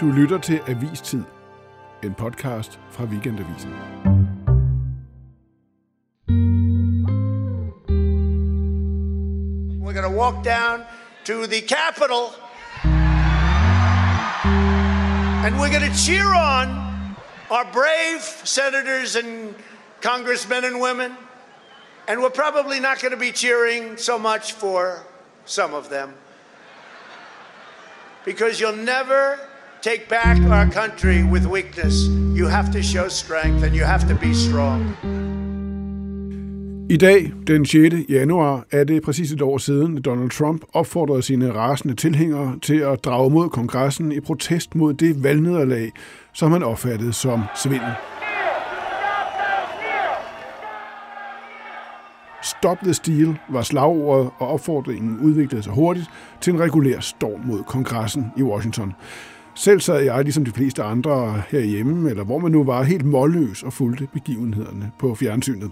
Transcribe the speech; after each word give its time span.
Du 0.00 0.10
lytter 0.10 0.38
til 0.38 0.60
Avistid, 0.68 1.22
en 2.04 2.14
podcast 2.14 2.78
fra 2.90 3.04
Weekendavisen. 3.04 3.70
We're 9.82 9.94
going 9.94 10.12
to 10.12 10.18
walk 10.18 10.44
down 10.44 10.84
to 11.24 11.46
the 11.46 11.62
Capitol 11.62 12.24
and 15.44 15.58
we're 15.58 15.72
going 15.78 15.90
to 15.92 15.96
cheer 16.06 16.28
on 16.34 16.66
our 17.50 17.66
brave 17.72 18.22
senators 18.44 19.16
and 19.16 19.54
congressmen 20.02 20.64
and 20.64 20.80
women. 20.82 21.16
And 22.08 22.20
we're 22.20 22.38
probably 22.44 22.80
not 22.80 23.00
going 23.00 23.14
to 23.14 23.20
be 23.20 23.32
cheering 23.32 23.96
so 23.96 24.18
much 24.18 24.52
for 24.52 25.02
some 25.46 25.72
of 25.72 25.88
them. 25.88 26.12
Because 28.26 28.60
you'll 28.60 28.84
never 28.84 29.38
take 29.90 30.08
back 30.08 30.38
our 30.50 30.68
country 30.70 31.22
with 31.32 31.46
weakness. 31.46 31.94
You 32.38 32.48
have 32.48 32.72
to 32.72 32.82
show 32.82 33.08
strength 33.08 33.64
and 33.64 33.72
you 33.76 33.84
have 33.84 34.08
to 34.08 34.16
be 34.20 34.34
strong. 34.34 34.80
I 36.90 36.96
dag, 36.96 37.32
den 37.46 37.66
6. 37.66 37.94
januar, 38.08 38.64
er 38.70 38.84
det 38.84 39.02
præcis 39.02 39.32
et 39.32 39.42
år 39.42 39.58
siden, 39.58 40.02
Donald 40.02 40.30
Trump 40.30 40.62
opfordrede 40.72 41.22
sine 41.22 41.52
rasende 41.54 41.94
tilhængere 41.94 42.58
til 42.62 42.76
at 42.76 43.04
drage 43.04 43.30
mod 43.30 43.48
kongressen 43.48 44.12
i 44.12 44.20
protest 44.20 44.74
mod 44.74 44.94
det 44.94 45.24
valgnederlag, 45.24 45.92
som 46.32 46.52
han 46.52 46.62
opfattede 46.62 47.12
som 47.12 47.42
svindel. 47.54 47.92
Stop 52.42 52.78
the 52.82 52.94
Steal 52.94 53.38
var 53.48 53.62
slagordet, 53.62 54.30
og 54.38 54.48
opfordringen 54.48 55.18
udviklede 55.20 55.62
sig 55.62 55.72
hurtigt 55.72 56.06
til 56.40 56.52
en 56.52 56.60
regulær 56.60 57.00
storm 57.00 57.40
mod 57.44 57.62
kongressen 57.62 58.32
i 58.36 58.42
Washington. 58.42 58.94
Selv 59.56 59.80
sad 59.80 60.02
jeg, 60.02 60.22
ligesom 60.24 60.44
de 60.44 60.50
fleste 60.50 60.82
andre 60.82 61.42
herhjemme, 61.48 62.10
eller 62.10 62.24
hvor 62.24 62.38
man 62.38 62.52
nu 62.52 62.64
var, 62.64 62.82
helt 62.82 63.04
målløs 63.04 63.62
og 63.62 63.72
fulgte 63.72 64.08
begivenhederne 64.12 64.90
på 64.98 65.14
fjernsynet. 65.14 65.70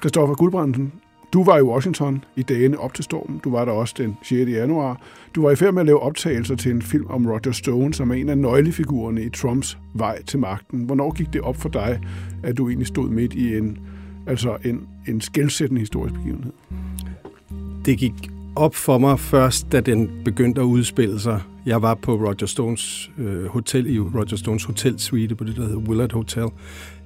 Christoffer 0.00 0.34
Guldbrandsen, 0.34 0.92
du 1.32 1.44
var 1.44 1.58
i 1.58 1.62
Washington 1.62 2.24
i 2.36 2.42
dagene 2.42 2.78
op 2.78 2.94
til 2.94 3.04
stormen. 3.04 3.40
Du 3.44 3.50
var 3.50 3.64
der 3.64 3.72
også 3.72 3.94
den 3.98 4.16
6. 4.22 4.50
januar. 4.50 5.00
Du 5.34 5.42
var 5.42 5.50
i 5.50 5.56
færd 5.56 5.74
med 5.74 5.80
at 5.80 5.86
lave 5.86 6.00
optagelser 6.00 6.54
til 6.56 6.70
en 6.70 6.82
film 6.82 7.06
om 7.08 7.26
Roger 7.26 7.52
Stone, 7.52 7.94
som 7.94 8.10
er 8.10 8.14
en 8.14 8.28
af 8.28 8.38
nøglefigurerne 8.38 9.22
i 9.22 9.30
Trumps 9.30 9.78
vej 9.94 10.22
til 10.22 10.38
magten. 10.38 10.84
Hvornår 10.84 11.12
gik 11.12 11.32
det 11.32 11.40
op 11.40 11.56
for 11.56 11.68
dig, 11.68 12.00
at 12.42 12.56
du 12.56 12.68
egentlig 12.68 12.86
stod 12.86 13.08
midt 13.08 13.34
i 13.34 13.56
en, 13.56 13.78
altså 14.26 14.56
en, 14.64 14.88
en 15.08 15.20
skældsættende 15.20 15.80
historisk 15.80 16.14
begivenhed? 16.14 16.52
Det 17.84 17.98
gik 17.98 18.30
op 18.56 18.74
for 18.74 18.98
mig 18.98 19.20
først, 19.20 19.72
da 19.72 19.80
den 19.80 20.10
begyndte 20.24 20.60
at 20.60 20.64
udspille 20.64 21.20
sig. 21.20 21.40
Jeg 21.66 21.82
var 21.82 21.94
på 21.94 22.14
Roger 22.14 22.46
Stones 22.46 23.10
øh, 23.18 23.46
hotel, 23.46 23.94
i 23.94 24.00
Roger 24.00 24.36
Stones 24.36 24.64
hotel 24.64 24.98
suite 24.98 25.34
på 25.34 25.44
det, 25.44 25.56
der 25.56 25.62
hedder 25.62 25.78
Willard 25.78 26.12
Hotel, 26.12 26.46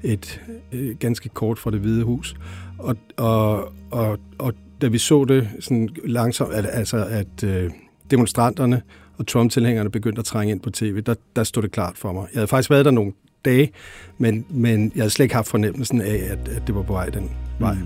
et 0.02 0.42
øh, 0.72 0.96
ganske 0.96 1.28
kort 1.28 1.58
fra 1.58 1.70
det 1.70 1.80
hvide 1.80 2.04
hus. 2.04 2.36
Og, 2.78 2.96
og, 3.16 3.72
og, 3.90 4.18
og 4.38 4.54
da 4.80 4.86
vi 4.86 4.98
så 4.98 5.24
det 5.24 5.48
sådan 5.60 5.88
langsomt, 6.04 6.52
at, 6.52 6.66
altså 6.72 7.04
at 7.04 7.44
øh, 7.44 7.70
demonstranterne 8.10 8.82
og 9.18 9.26
Trump-tilhængerne 9.26 9.90
begyndte 9.90 10.18
at 10.18 10.24
trænge 10.24 10.52
ind 10.52 10.60
på 10.60 10.70
tv, 10.70 11.00
der, 11.00 11.14
der 11.36 11.44
stod 11.44 11.62
det 11.62 11.72
klart 11.72 11.98
for 11.98 12.12
mig. 12.12 12.26
Jeg 12.32 12.38
havde 12.38 12.48
faktisk 12.48 12.70
været 12.70 12.84
der 12.84 12.90
nogle 12.90 13.12
dage, 13.44 13.72
men, 14.18 14.46
men 14.50 14.92
jeg 14.94 15.02
havde 15.02 15.10
slet 15.10 15.24
ikke 15.24 15.34
haft 15.34 15.48
fornemmelsen 15.48 16.00
af, 16.00 16.22
at, 16.30 16.48
at 16.48 16.62
det 16.66 16.74
var 16.74 16.82
på 16.82 16.92
vej 16.92 17.06
den 17.06 17.30
vej. 17.58 17.74
Mm. 17.74 17.80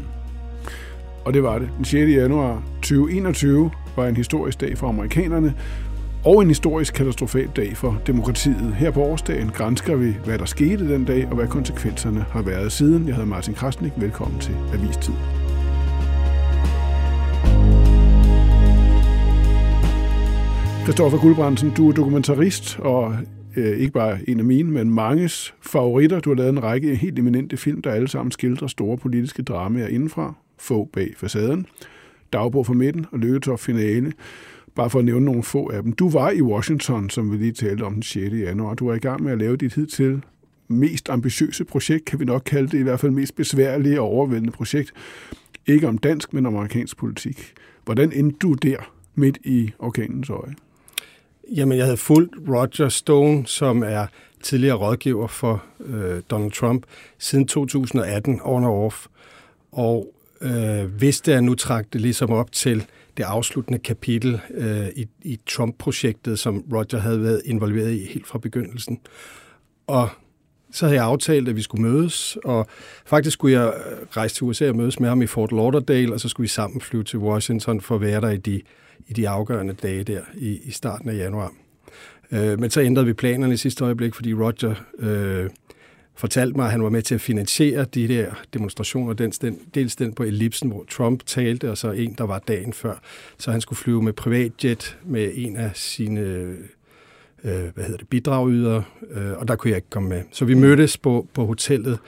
Og 1.24 1.34
det 1.34 1.42
var 1.42 1.58
det. 1.58 1.70
Den 1.76 1.84
6. 1.84 2.10
januar 2.10 2.62
2021 2.82 3.70
var 3.96 4.06
en 4.06 4.16
historisk 4.16 4.60
dag 4.60 4.78
for 4.78 4.88
amerikanerne, 4.88 5.54
og 6.24 6.42
en 6.42 6.48
historisk 6.48 6.94
katastrofal 6.94 7.48
dag 7.56 7.76
for 7.76 8.02
demokratiet. 8.06 8.74
Her 8.74 8.90
på 8.90 9.00
årsdagen 9.02 9.48
grænsker 9.48 9.96
vi, 9.96 10.12
hvad 10.24 10.38
der 10.38 10.44
skete 10.44 10.92
den 10.92 11.04
dag, 11.04 11.26
og 11.28 11.34
hvad 11.34 11.48
konsekvenserne 11.48 12.20
har 12.20 12.42
været 12.42 12.72
siden. 12.72 13.06
Jeg 13.06 13.14
hedder 13.14 13.28
Martin 13.28 13.54
Krasnik. 13.54 13.92
Velkommen 13.96 14.40
til 14.40 14.54
Avistid. 14.72 15.14
Christoffer 20.82 21.18
Guldbrandsen, 21.18 21.72
du 21.76 21.88
er 21.88 21.92
dokumentarist 21.92 22.78
og 22.78 23.16
øh, 23.56 23.78
ikke 23.78 23.92
bare 23.92 24.30
en 24.30 24.38
af 24.38 24.44
mine, 24.44 24.70
men 24.70 24.90
manges 24.90 25.54
favoritter. 25.60 26.20
Du 26.20 26.30
har 26.30 26.36
lavet 26.36 26.50
en 26.50 26.62
række 26.62 26.94
helt 26.94 27.18
eminente 27.18 27.56
film, 27.56 27.82
der 27.82 27.90
alle 27.90 28.08
sammen 28.08 28.32
skildrer 28.32 28.68
store 28.68 28.98
politiske 28.98 29.42
dramaer 29.42 29.86
indenfra. 29.86 30.34
Få 30.58 30.84
bag 30.92 31.14
facaden, 31.16 31.66
Dagbog 32.32 32.66
for 32.66 32.74
midten 32.74 33.06
og 33.12 33.18
Løvetop 33.18 33.60
finale. 33.60 34.12
Bare 34.78 34.90
for 34.90 34.98
at 34.98 35.04
nævne 35.04 35.24
nogle 35.24 35.42
få 35.42 35.70
af 35.70 35.82
dem. 35.82 35.92
Du 35.92 36.10
var 36.10 36.30
i 36.30 36.42
Washington, 36.42 37.10
som 37.10 37.32
vi 37.32 37.36
lige 37.36 37.52
talte 37.52 37.82
om 37.82 37.94
den 37.94 38.02
6. 38.02 38.34
januar. 38.34 38.74
Du 38.74 38.86
var 38.86 38.94
i 38.94 38.98
gang 38.98 39.22
med 39.22 39.32
at 39.32 39.38
lave 39.38 39.56
dit 39.56 39.74
hidtil 39.74 40.22
mest 40.68 41.10
ambitiøse 41.10 41.64
projekt, 41.64 42.04
kan 42.04 42.20
vi 42.20 42.24
nok 42.24 42.42
kalde 42.46 42.68
det, 42.68 42.78
i 42.78 42.82
hvert 42.82 43.00
fald 43.00 43.12
mest 43.12 43.34
besværlige 43.34 44.00
og 44.00 44.06
overvældende 44.06 44.52
projekt. 44.52 44.92
Ikke 45.66 45.88
om 45.88 45.98
dansk, 45.98 46.32
men 46.32 46.46
om 46.46 46.56
amerikansk 46.56 46.96
politik. 46.96 47.52
Hvordan 47.84 48.12
endte 48.12 48.36
du 48.38 48.54
der 48.54 48.92
midt 49.14 49.38
i 49.44 49.72
orkanens 49.78 50.30
øje? 50.30 50.54
Jamen, 51.56 51.78
jeg 51.78 51.84
havde 51.84 51.96
fulgt 51.96 52.34
Roger 52.48 52.88
Stone, 52.88 53.46
som 53.46 53.82
er 53.82 54.06
tidligere 54.42 54.76
rådgiver 54.76 55.26
for 55.26 55.64
øh, 55.80 56.22
Donald 56.30 56.52
Trump, 56.52 56.86
siden 57.18 57.46
2018, 57.46 58.40
on 58.44 58.64
og 58.64 58.84
off. 58.84 59.06
Og 59.72 60.14
øh, 60.40 61.00
vidste, 61.00 61.30
at 61.30 61.34
jeg 61.34 61.42
nu 61.42 61.54
trak 61.54 61.86
det 61.92 62.00
ligesom 62.00 62.30
op 62.30 62.52
til 62.52 62.86
det 63.18 63.24
afsluttende 63.24 63.78
kapitel 63.78 64.40
øh, 64.50 64.88
i, 64.96 65.06
i 65.22 65.38
Trump-projektet, 65.46 66.38
som 66.38 66.64
Roger 66.72 66.98
havde 66.98 67.22
været 67.22 67.42
involveret 67.44 67.92
i 67.92 68.04
helt 68.04 68.26
fra 68.26 68.38
begyndelsen. 68.38 69.00
Og 69.86 70.08
så 70.72 70.86
havde 70.86 70.96
jeg 70.96 71.04
aftalt, 71.04 71.48
at 71.48 71.56
vi 71.56 71.62
skulle 71.62 71.82
mødes, 71.82 72.38
og 72.44 72.66
faktisk 73.06 73.34
skulle 73.34 73.60
jeg 73.60 73.66
øh, 73.66 74.06
rejse 74.16 74.34
til 74.34 74.44
USA 74.44 74.68
og 74.68 74.76
mødes 74.76 75.00
med 75.00 75.08
ham 75.08 75.22
i 75.22 75.26
Fort 75.26 75.52
Lauderdale, 75.52 76.12
og 76.12 76.20
så 76.20 76.28
skulle 76.28 76.44
vi 76.44 76.48
sammen 76.48 76.80
flyve 76.80 77.04
til 77.04 77.18
Washington 77.18 77.80
for 77.80 77.94
at 77.94 78.00
være 78.00 78.20
der 78.20 78.30
i 78.30 78.36
de, 78.36 78.60
i 79.08 79.12
de 79.12 79.28
afgørende 79.28 79.74
dage 79.82 80.04
der 80.04 80.20
i, 80.34 80.60
i 80.64 80.70
starten 80.70 81.08
af 81.08 81.16
januar. 81.16 81.52
Øh, 82.32 82.60
men 82.60 82.70
så 82.70 82.80
ændrede 82.80 83.06
vi 83.06 83.12
planerne 83.12 83.54
i 83.54 83.56
sidste 83.56 83.84
øjeblik, 83.84 84.14
fordi 84.14 84.34
Roger 84.34 84.74
øh, 84.98 85.50
fortalte 86.18 86.56
mig, 86.56 86.64
at 86.64 86.70
han 86.70 86.82
var 86.82 86.90
med 86.90 87.02
til 87.02 87.14
at 87.14 87.20
finansiere 87.20 87.84
de 87.84 88.08
der 88.08 88.30
demonstrationer, 88.54 89.12
dels 89.12 89.38
den, 89.38 89.58
dels 89.74 89.96
den 89.96 90.12
på 90.12 90.22
Ellipsen, 90.22 90.70
hvor 90.70 90.84
Trump 90.90 91.22
talte, 91.26 91.70
og 91.70 91.78
så 91.78 91.90
en, 91.92 92.14
der 92.18 92.24
var 92.24 92.38
dagen 92.38 92.72
før. 92.72 92.94
Så 93.38 93.50
han 93.50 93.60
skulle 93.60 93.78
flyve 93.78 94.02
med 94.02 94.12
privatjet 94.12 94.98
med 95.04 95.30
en 95.34 95.56
af 95.56 95.70
sine 95.74 96.20
øh, 96.20 96.54
hvad 97.74 97.84
hedder 97.84 97.96
det, 97.96 98.08
bidragyder, 98.08 98.82
øh, 99.10 99.32
og 99.32 99.48
der 99.48 99.56
kunne 99.56 99.70
jeg 99.70 99.76
ikke 99.76 99.90
komme 99.90 100.08
med. 100.08 100.22
Så 100.32 100.44
vi 100.44 100.54
mødtes 100.54 100.98
på, 100.98 101.28
på 101.34 101.46
hotellet 101.46 101.98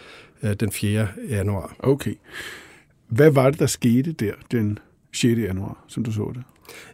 øh, 0.42 0.54
den 0.54 0.72
4. 0.72 1.08
januar. 1.28 1.76
Okay. 1.78 2.14
Hvad 3.08 3.30
var 3.30 3.50
det, 3.50 3.60
der 3.60 3.66
skete 3.66 4.12
der 4.12 4.32
den 4.52 4.78
6. 5.12 5.24
januar, 5.24 5.84
som 5.88 6.04
du 6.04 6.12
så 6.12 6.32
det? 6.34 6.42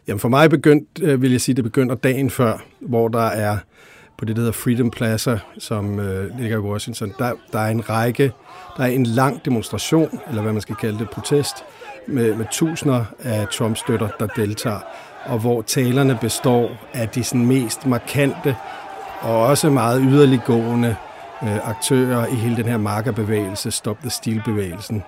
Jamen 0.07 0.19
for 0.19 0.29
mig 0.29 0.49
begyndte, 0.49 1.05
øh, 1.05 1.21
vil 1.21 1.31
jeg 1.31 1.41
sige, 1.41 1.55
det 1.55 1.63
begynder 1.63 1.95
dagen 1.95 2.29
før, 2.29 2.65
hvor 2.79 3.07
der 3.07 3.25
er 3.25 3.57
på 4.17 4.25
det, 4.25 4.35
der 4.35 4.41
hedder 4.41 4.53
Freedom 4.53 4.91
Plaza, 4.91 5.39
som 5.59 5.99
øh, 5.99 6.39
ligger 6.39 6.57
i 6.57 6.59
Washington, 6.59 7.13
der, 7.19 7.33
der 7.53 7.59
er 7.59 7.67
en 7.67 7.89
række, 7.89 8.33
der 8.77 8.83
er 8.83 8.87
en 8.87 9.05
lang 9.05 9.45
demonstration, 9.45 10.19
eller 10.29 10.41
hvad 10.41 10.53
man 10.53 10.61
skal 10.61 10.75
kalde 10.75 10.99
det, 10.99 11.09
protest, 11.09 11.65
med, 12.07 12.35
med 12.35 12.45
tusinder 12.51 13.05
af 13.23 13.47
Trump-støtter, 13.47 14.09
der 14.19 14.27
deltager, 14.27 14.79
og 15.25 15.39
hvor 15.39 15.61
talerne 15.61 16.17
består 16.21 16.71
af 16.93 17.09
de 17.09 17.23
sådan, 17.23 17.45
mest 17.45 17.85
markante 17.85 18.55
og 19.21 19.45
også 19.45 19.69
meget 19.69 20.01
yderliggående 20.09 20.95
øh, 21.43 21.69
aktører 21.69 22.27
i 22.27 22.35
hele 22.35 22.57
den 22.57 22.65
her 22.65 22.77
markerbevægelse, 22.77 23.71
Stop 23.71 23.97
the 23.99 24.09
Steal-bevægelsen. 24.09 25.03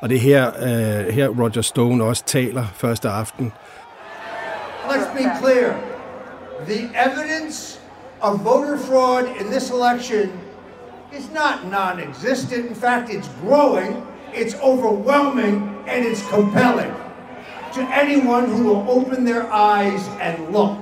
Og 0.00 0.08
det 0.08 0.16
er 0.16 0.20
her, 0.20 0.46
øh, 0.46 1.14
her 1.14 1.28
Roger 1.28 1.62
Stone 1.62 2.04
også 2.04 2.24
taler 2.24 2.64
første 2.74 3.08
aften. 3.08 3.52
Let's 4.88 5.16
be 5.16 5.22
clear. 5.40 5.74
The 6.68 6.90
evidence 7.06 7.81
of 8.22 8.40
voter 8.40 8.78
fraud 8.78 9.26
in 9.36 9.50
this 9.50 9.70
election 9.70 10.38
is 11.12 11.28
not 11.30 11.66
non-existent. 11.66 12.66
In 12.66 12.74
fact, 12.74 13.10
it's 13.10 13.28
growing, 13.40 14.06
it's 14.32 14.54
overwhelming, 14.56 15.84
and 15.86 16.06
it's 16.06 16.26
compelling 16.28 16.94
to 17.74 17.82
anyone 17.92 18.46
who 18.46 18.64
will 18.64 18.88
open 18.88 19.24
their 19.24 19.50
eyes 19.52 20.06
and 20.20 20.52
look. 20.52 20.78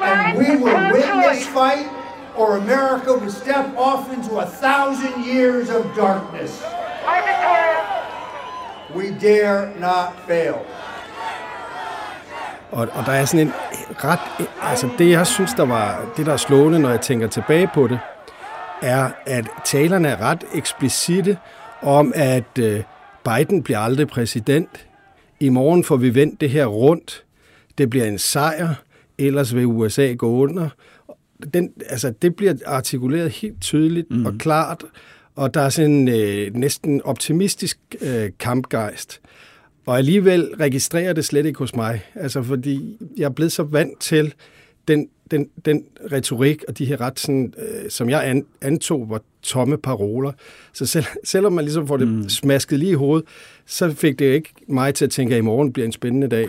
And 0.00 0.38
we 0.38 0.56
will 0.56 0.92
win 0.92 1.20
this 1.20 1.46
fight, 1.46 1.90
or 2.36 2.56
America 2.56 3.12
will 3.12 3.30
step 3.30 3.76
off 3.76 4.10
into 4.12 4.38
a 4.38 4.46
thousand 4.46 5.24
years 5.24 5.68
of 5.68 5.84
darkness. 5.94 6.62
We 8.94 9.10
dare 9.10 9.74
not 9.78 10.18
fail. 10.26 10.64
Og, 12.72 12.88
og 12.94 13.06
der 13.06 13.12
er 13.12 13.24
sådan 13.24 13.46
en 13.46 13.52
ret... 14.04 14.48
Altså 14.62 14.88
det, 14.98 15.10
jeg 15.10 15.26
synes, 15.26 15.54
der 15.54 15.66
var... 15.66 16.12
Det, 16.16 16.26
der 16.26 16.32
er 16.32 16.36
slående, 16.36 16.78
når 16.78 16.90
jeg 16.90 17.00
tænker 17.00 17.26
tilbage 17.26 17.70
på 17.74 17.86
det, 17.86 17.98
er, 18.82 19.10
at 19.26 19.46
talerne 19.64 20.08
er 20.08 20.20
ret 20.20 20.44
eksplicite 20.54 21.38
om, 21.82 22.12
at 22.14 22.58
øh, 22.58 22.82
Biden 23.24 23.62
bliver 23.62 23.78
aldrig 23.78 24.08
præsident. 24.08 24.86
I 25.40 25.48
morgen 25.48 25.84
får 25.84 25.96
vi 25.96 26.14
vendt 26.14 26.40
det 26.40 26.50
her 26.50 26.66
rundt. 26.66 27.24
Det 27.78 27.90
bliver 27.90 28.06
en 28.06 28.18
sejr. 28.18 28.74
ellers 29.18 29.54
vil 29.54 29.66
USA 29.66 30.12
gå 30.12 30.30
under. 30.30 30.68
Den, 31.54 31.72
altså, 31.88 32.12
det 32.22 32.36
bliver 32.36 32.54
artikuleret 32.66 33.30
helt 33.30 33.60
tydeligt 33.60 34.10
mm. 34.10 34.26
og 34.26 34.34
klart, 34.38 34.84
og 35.36 35.54
der 35.54 35.60
er 35.60 35.68
sådan 35.68 35.90
en 35.90 36.08
øh, 36.08 36.54
næsten 36.54 37.02
optimistisk 37.02 37.78
øh, 38.00 38.30
kampgejst. 38.38 39.20
Og 39.88 39.98
alligevel 39.98 40.54
registrerer 40.60 41.12
det 41.12 41.24
slet 41.24 41.46
ikke 41.46 41.58
hos 41.58 41.76
mig, 41.76 42.04
altså 42.14 42.42
fordi 42.42 42.96
jeg 43.16 43.24
er 43.24 43.28
blevet 43.30 43.52
så 43.52 43.62
vant 43.62 44.00
til 44.00 44.34
den, 44.88 45.08
den, 45.30 45.48
den 45.64 45.84
retorik 46.12 46.64
og 46.68 46.78
de 46.78 46.84
her 46.84 47.00
ret, 47.00 47.20
sådan, 47.20 47.54
øh, 47.58 47.90
som 47.90 48.10
jeg 48.10 48.24
an, 48.24 48.46
antog 48.60 49.10
var 49.10 49.20
tomme 49.42 49.78
paroler. 49.78 50.32
Så 50.72 50.86
selv, 50.86 51.04
selvom 51.24 51.52
man 51.52 51.64
ligesom 51.64 51.86
får 51.86 51.96
det 51.96 52.08
mm. 52.08 52.28
smasket 52.28 52.78
lige 52.78 52.90
i 52.90 52.94
hovedet, 52.94 53.28
så 53.66 53.94
fik 53.94 54.18
det 54.18 54.24
ikke 54.24 54.48
mig 54.66 54.94
til 54.94 55.04
at 55.04 55.10
tænke, 55.10 55.34
at 55.34 55.38
i 55.38 55.42
morgen 55.42 55.72
bliver 55.72 55.86
en 55.86 55.92
spændende 55.92 56.28
dag. 56.28 56.48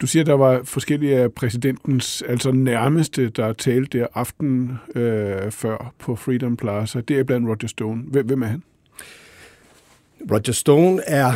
Du 0.00 0.06
siger, 0.06 0.22
at 0.22 0.26
der 0.26 0.36
var 0.36 0.60
forskellige 0.64 1.16
af 1.16 1.32
præsidentens 1.32 2.22
altså 2.28 2.50
nærmeste, 2.50 3.28
der 3.28 3.52
talte 3.52 3.98
der 3.98 4.06
aften 4.14 4.78
øh, 4.94 5.50
før 5.50 5.92
på 5.98 6.16
Freedom 6.16 6.56
Plaza. 6.56 7.00
Det 7.00 7.18
er 7.18 7.24
blandt 7.24 7.48
Roger 7.48 7.68
Stone. 7.68 8.02
Hvem, 8.02 8.26
hvem 8.26 8.42
er 8.42 8.46
han? 8.46 8.62
Roger 10.30 10.52
Stone 10.52 11.02
er, 11.06 11.32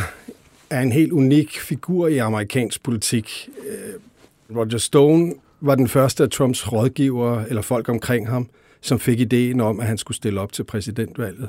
er 0.75 0.81
en 0.81 0.93
helt 0.93 1.13
unik 1.13 1.61
figur 1.61 2.09
i 2.09 2.19
amerikansk 2.19 2.83
politik. 2.83 3.49
Øh, 3.69 4.57
Roger 4.57 4.79
Stone 4.79 5.33
var 5.61 5.75
den 5.75 5.89
første 5.89 6.23
af 6.23 6.31
Trumps 6.31 6.73
rådgivere, 6.73 7.49
eller 7.49 7.63
folk 7.63 7.89
omkring 7.89 8.29
ham, 8.29 8.49
som 8.81 8.99
fik 8.99 9.21
ideen 9.21 9.61
om, 9.61 9.81
at 9.81 9.87
han 9.87 9.99
skulle 9.99 10.17
stille 10.17 10.41
op 10.41 10.53
til 10.53 10.65
præsidentvalget. 10.65 11.49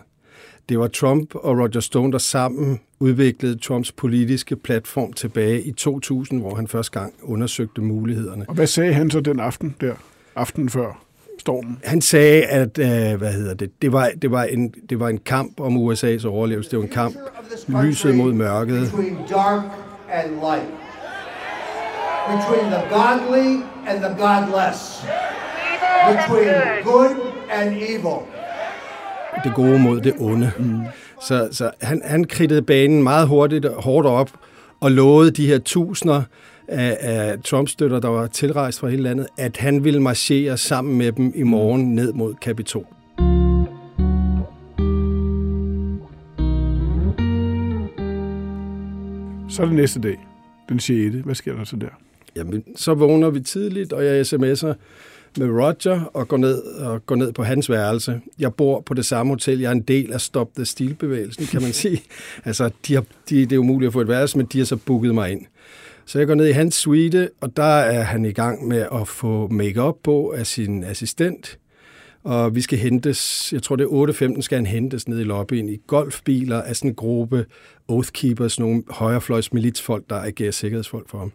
Det 0.69 0.79
var 0.79 0.87
Trump 0.87 1.35
og 1.35 1.57
Roger 1.57 1.79
Stone, 1.79 2.11
der 2.11 2.17
sammen 2.17 2.79
udviklede 2.99 3.57
Trumps 3.57 3.91
politiske 3.91 4.55
platform 4.55 5.13
tilbage 5.13 5.61
i 5.61 5.71
2000, 5.71 6.39
hvor 6.39 6.55
han 6.55 6.67
første 6.67 6.99
gang 6.99 7.13
undersøgte 7.23 7.81
mulighederne. 7.81 8.45
Og 8.47 8.55
hvad 8.55 8.67
sagde 8.67 8.93
han 8.93 9.11
så 9.11 9.19
den 9.19 9.39
aften 9.39 9.75
der, 9.81 9.93
aften 10.35 10.69
før 10.69 11.04
stormen? 11.45 11.77
Han 11.83 12.01
sagde, 12.01 12.43
at 12.43 12.77
øh, 12.79 13.17
hvad 13.17 13.33
hedder 13.33 13.53
det, 13.53 13.81
det 13.81 13.93
var, 13.93 14.09
det, 14.21 14.31
var 14.31 14.43
en, 14.43 14.73
det 14.89 14.99
var 14.99 15.09
en 15.09 15.17
kamp 15.17 15.59
om 15.59 15.77
USA's 15.77 16.27
overlevelse. 16.27 16.71
Det 16.71 16.79
var 16.79 16.83
en 16.83 16.89
kamp 16.89 17.15
lyset 17.83 18.15
mod 18.15 18.33
mørket. 18.33 18.81
Between 18.81 19.17
dark 19.29 19.63
and 20.11 20.29
light. 20.31 20.69
Between 22.31 22.65
the 22.71 22.81
godly 22.97 23.63
and 23.87 23.97
the 24.05 24.13
godless. 24.23 25.05
Between 26.11 26.53
good 26.83 27.15
and 27.51 27.75
evil. 27.75 28.19
det 29.43 29.53
gode 29.55 29.79
mod 29.79 30.01
det 30.01 30.13
onde. 30.19 30.51
Mm. 30.57 30.81
Så, 31.21 31.47
så 31.51 31.71
han, 31.81 32.01
han 32.05 32.23
kridtede 32.23 32.61
banen 32.61 33.03
meget 33.03 33.27
hurtigt 33.27 33.65
og 33.65 33.83
hårdt 33.83 34.07
op 34.07 34.29
og 34.79 34.91
lovede 34.91 35.31
de 35.31 35.47
her 35.47 35.59
tusinder 35.59 36.21
af, 36.67 36.97
af 36.99 37.39
Trump-støtter, 37.39 37.99
der 37.99 38.07
var 38.07 38.27
tilrejst 38.27 38.79
fra 38.79 38.87
hele 38.87 39.03
landet, 39.03 39.27
at 39.37 39.57
han 39.57 39.83
ville 39.83 39.99
marchere 39.99 40.57
sammen 40.57 40.97
med 40.97 41.11
dem 41.11 41.31
i 41.35 41.43
morgen 41.43 41.95
ned 41.95 42.13
mod 42.13 42.33
Kapitol. 42.41 42.85
Så 49.49 49.61
er 49.61 49.65
det 49.65 49.75
næste 49.75 50.01
dag, 50.01 50.17
den 50.69 50.79
6. 50.79 51.15
Hvad 51.25 51.35
sker 51.35 51.55
der 51.55 51.63
så 51.63 51.75
der? 51.75 51.87
Jamen, 52.35 52.63
så 52.75 52.93
vågner 52.93 53.29
vi 53.29 53.39
tidligt, 53.39 53.93
og 53.93 54.05
jeg 54.05 54.21
sms'er 54.21 54.73
med 55.37 55.49
Roger 55.49 56.11
og 56.13 56.27
går 56.27 56.37
ned, 56.37 56.61
og 56.61 57.05
går 57.05 57.15
ned 57.15 57.33
på 57.33 57.43
hans 57.43 57.69
værelse. 57.69 58.21
Jeg 58.39 58.53
bor 58.53 58.81
på 58.81 58.93
det 58.93 59.05
samme 59.05 59.33
hotel. 59.33 59.59
Jeg 59.59 59.67
er 59.67 59.71
en 59.71 59.81
del 59.81 60.13
af 60.13 60.21
Stop 60.21 60.49
the 60.55 60.65
Steal-bevægelsen, 60.65 61.45
kan 61.45 61.61
man 61.61 61.73
sige. 61.73 62.01
altså, 62.45 62.69
de 62.87 62.93
har, 62.93 63.05
de, 63.29 63.45
det 63.45 63.51
er 63.51 63.57
umuligt 63.59 63.87
at 63.87 63.93
få 63.93 64.01
et 64.01 64.07
værelse, 64.07 64.37
men 64.37 64.45
de 64.45 64.57
har 64.57 64.65
så 64.65 64.75
booket 64.75 65.15
mig 65.15 65.31
ind. 65.31 65.45
Så 66.05 66.17
jeg 66.17 66.27
går 66.27 66.35
ned 66.35 66.47
i 66.47 66.51
hans 66.51 66.75
suite, 66.75 67.29
og 67.41 67.57
der 67.57 67.63
er 67.63 68.03
han 68.03 68.25
i 68.25 68.31
gang 68.31 68.67
med 68.67 68.85
at 68.93 69.07
få 69.07 69.47
make-up 69.47 69.95
på 70.03 70.31
af 70.37 70.47
sin 70.47 70.83
assistent. 70.83 71.59
Og 72.23 72.55
vi 72.55 72.61
skal 72.61 72.79
hentes, 72.79 73.53
jeg 73.53 73.63
tror 73.63 73.75
det 73.75 73.83
er 73.83 74.33
8.15, 74.35 74.41
skal 74.41 74.55
han 74.55 74.65
hentes 74.65 75.07
ned 75.07 75.19
i 75.19 75.23
lobbyen 75.23 75.69
i 75.69 75.77
golfbiler 75.87 76.61
af 76.61 76.75
sådan 76.75 76.91
en 76.91 76.95
gruppe 76.95 77.45
Oath 77.87 78.09
Keepers, 78.09 78.59
nogle 78.59 78.83
højrefløjs 78.89 79.53
militsfolk, 79.53 80.03
der 80.09 80.15
agerer 80.15 80.51
sikkerhedsfolk 80.51 81.09
for 81.09 81.17
ham. 81.17 81.31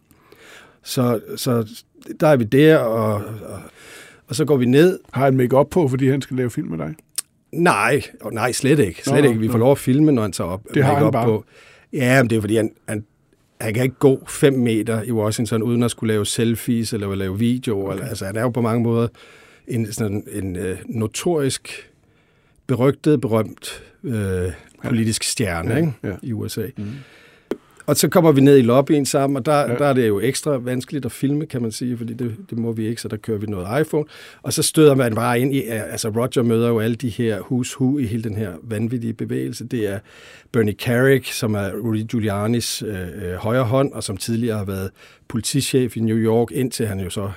Så, 0.83 1.21
så 1.37 1.69
der 2.21 2.29
er 2.29 2.37
vi 2.37 2.45
der, 2.45 2.79
og, 2.79 3.15
og, 3.49 3.61
og 4.29 4.35
så 4.35 4.45
går 4.45 4.57
vi 4.57 4.65
ned. 4.65 4.99
Har 5.13 5.25
han 5.25 5.37
make 5.37 5.57
op 5.57 5.71
på, 5.71 5.89
fordi 5.89 6.09
han 6.09 6.23
skal 6.23 6.37
lave 6.37 6.51
film 6.51 6.69
med 6.69 6.79
dig? 6.79 6.95
Nej, 7.53 8.03
oh, 8.21 8.33
nej, 8.33 8.53
slet 8.53 8.79
ikke. 8.79 9.05
Slet 9.05 9.25
Nå, 9.25 9.29
ikke. 9.29 9.41
Vi 9.41 9.49
får 9.49 9.59
nå. 9.59 9.65
lov 9.65 9.73
at 9.73 9.79
filme, 9.79 10.13
når 10.13 10.23
han 10.23 10.33
tager 10.33 10.51
op. 10.51 10.63
Det 10.75 10.85
har 10.85 10.93
make-up 10.93 11.05
han 11.05 11.13
bare. 11.13 11.27
På. 11.27 11.45
Ja, 11.93 12.23
men 12.23 12.31
det 12.31 12.37
er 12.37 12.41
fordi, 12.41 12.57
han, 12.57 12.71
han, 12.89 13.05
han 13.61 13.75
kan 13.75 13.83
ikke 13.83 13.99
gå 13.99 14.25
fem 14.29 14.53
meter 14.53 15.03
i 15.03 15.13
Washington, 15.13 15.63
uden 15.63 15.83
at 15.83 15.91
skulle 15.91 16.13
lave 16.15 16.27
selfies 16.27 16.93
eller 16.93 17.15
lave 17.15 17.39
video. 17.39 17.85
Okay. 17.85 17.93
Eller, 17.95 18.09
altså, 18.09 18.25
han 18.27 18.37
er 18.37 18.43
jo 18.43 18.49
på 18.49 18.61
mange 18.61 18.83
måder 18.83 19.09
en, 19.69 19.93
sådan 19.93 20.25
en 20.33 20.57
uh, 20.57 20.77
notorisk, 20.89 21.91
berygtet, 22.67 23.21
berømt 23.21 23.83
øh, 24.05 24.53
politisk 24.85 25.23
stjerne 25.23 25.71
Ja, 25.71 25.77
ikke? 25.77 25.93
ja. 26.05 26.13
i 26.23 26.33
USA. 26.33 26.67
Mm. 26.77 26.85
Og 27.91 27.97
så 27.97 28.09
kommer 28.09 28.33
vi 28.33 28.41
ned 28.41 28.59
i 28.59 28.63
lobbyen 28.63 29.07
sammen, 29.07 29.37
og 29.37 29.47
der, 29.47 29.59
Ja. 29.61 29.75
der 29.77 29.87
er 29.87 29.93
det 29.93 30.09
jo 30.09 30.21
ekstra 30.21 30.57
vanskeligt 30.57 31.05
at 31.05 31.13
filme, 31.13 31.47
kan 31.47 31.63
man 31.63 31.73
sige, 31.73 31.97
fordi 31.97 32.13
det, 32.15 32.37
det 32.51 32.59
må 32.59 32.73
vi 32.73 32.87
ikke, 32.89 33.01
så 33.03 33.09
der 33.09 33.17
kører 33.17 33.39
vi 33.39 33.47
noget 33.47 33.81
iPhone. 33.81 34.05
Og 34.43 34.53
så 34.53 34.63
støder 34.63 34.95
man 34.95 35.15
bare 35.15 35.41
ind 35.41 35.55
i, 35.55 35.63
altså 35.67 36.09
Roger 36.09 36.43
møder 36.43 36.69
jo 36.69 36.81
alle 36.81 36.97
de 36.97 37.09
her 37.09 37.39
who's 37.41 37.81
who 37.81 37.99
i 37.99 38.07
hele 38.07 38.23
den 38.23 38.35
her 38.37 38.51
vanvittige 38.63 39.13
bevægelse. 39.13 39.65
Det 39.65 39.89
er 39.89 39.99
Bernie 40.53 40.75
Carrick, 40.75 41.33
som 41.33 41.55
er 41.55 41.71
Rudy 41.85 42.03
Giulianis 42.07 42.83
øh, 42.83 42.95
øh, 43.23 43.35
højre 43.35 43.65
hånd, 43.65 43.93
og 43.93 44.03
som 44.03 44.17
tidligere 44.17 44.59
har 44.59 44.65
været 44.65 44.91
politichef 45.29 45.97
i 45.97 46.01
New 46.01 46.17
York, 46.17 46.51
indtil 46.53 46.87
han 46.87 47.01
jo 47.01 47.11
så 47.11 47.31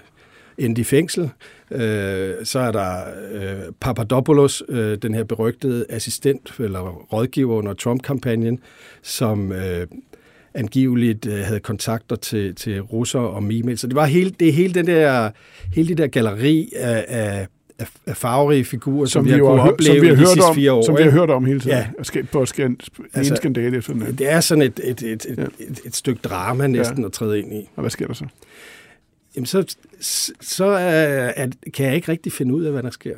endte 0.57 0.81
i 0.81 0.83
fængsel. 0.83 1.29
Øh, 1.71 2.33
så 2.43 2.59
er 2.59 2.71
der 2.71 2.97
øh, 3.33 3.71
Papadopoulos, 3.79 4.63
øh, 4.69 4.97
den 4.97 5.13
her 5.13 5.23
berygtede 5.23 5.85
assistent 5.89 6.53
eller 6.59 6.79
rådgiver 7.13 7.55
under 7.55 7.73
Trump-kampagnen, 7.73 8.59
som 9.03 9.51
øh, 9.51 9.87
angiveligt 10.53 11.25
øh, 11.25 11.39
havde 11.39 11.59
kontakter 11.59 12.15
til, 12.15 12.55
til 12.55 12.81
russer 12.81 13.19
og 13.19 13.43
mimail. 13.43 13.77
Så 13.77 13.87
det 13.87 13.95
var 13.95 14.05
hele, 14.05 14.29
det 14.29 14.53
hele, 14.53 14.73
den 14.73 14.87
der, 14.87 15.31
hele 15.73 15.87
det 15.87 15.97
der 15.97 16.07
galleri 16.07 16.71
af, 16.75 17.05
af, 17.07 17.47
af, 18.05 18.17
farverige 18.17 18.65
figurer, 18.65 19.05
som, 19.05 19.09
som 19.09 19.25
vi 19.25 19.31
har 19.31 19.39
kunnet 19.39 19.59
opleve 19.59 19.95
som 19.95 20.01
vi 20.01 20.07
har 20.07 20.13
i 20.13 20.15
de 20.15 20.19
hørt 20.19 20.27
sidste 20.27 20.45
om, 20.45 20.55
fire 20.55 20.71
år. 20.71 20.85
Som 20.85 20.97
vi 20.97 21.03
har 21.03 21.11
hørt 21.11 21.29
om 21.29 21.45
hele 21.45 21.59
tiden. 21.59 21.77
Ja. 22.15 22.21
På 22.31 22.45
skan, 22.45 22.77
altså, 23.13 23.33
en 23.33 23.37
skandale 23.37 23.77
efter 23.77 23.93
den. 23.93 24.15
Det 24.17 24.31
er 24.31 24.39
sådan 24.39 24.61
et, 24.61 24.79
et, 24.83 25.03
et, 25.03 25.25
et, 25.29 25.37
Ja. 25.37 25.43
et, 25.43 25.79
et 25.85 25.95
stykke 25.95 26.19
drama 26.23 26.67
næsten 26.67 26.99
ja. 26.99 27.05
at 27.05 27.11
træde 27.11 27.39
ind 27.39 27.53
i. 27.53 27.69
Og 27.75 27.81
hvad 27.81 27.91
sker 27.91 28.07
der 28.07 28.13
så? 28.13 28.25
Jamen, 29.35 29.45
så, 29.45 29.75
så 30.41 30.65
er, 30.65 31.31
er, 31.35 31.47
kan 31.73 31.85
jeg 31.85 31.95
ikke 31.95 32.11
rigtig 32.11 32.31
finde 32.31 32.53
ud 32.53 32.63
af, 32.63 32.71
hvad 32.71 32.83
der 32.83 32.89
sker. 32.89 33.15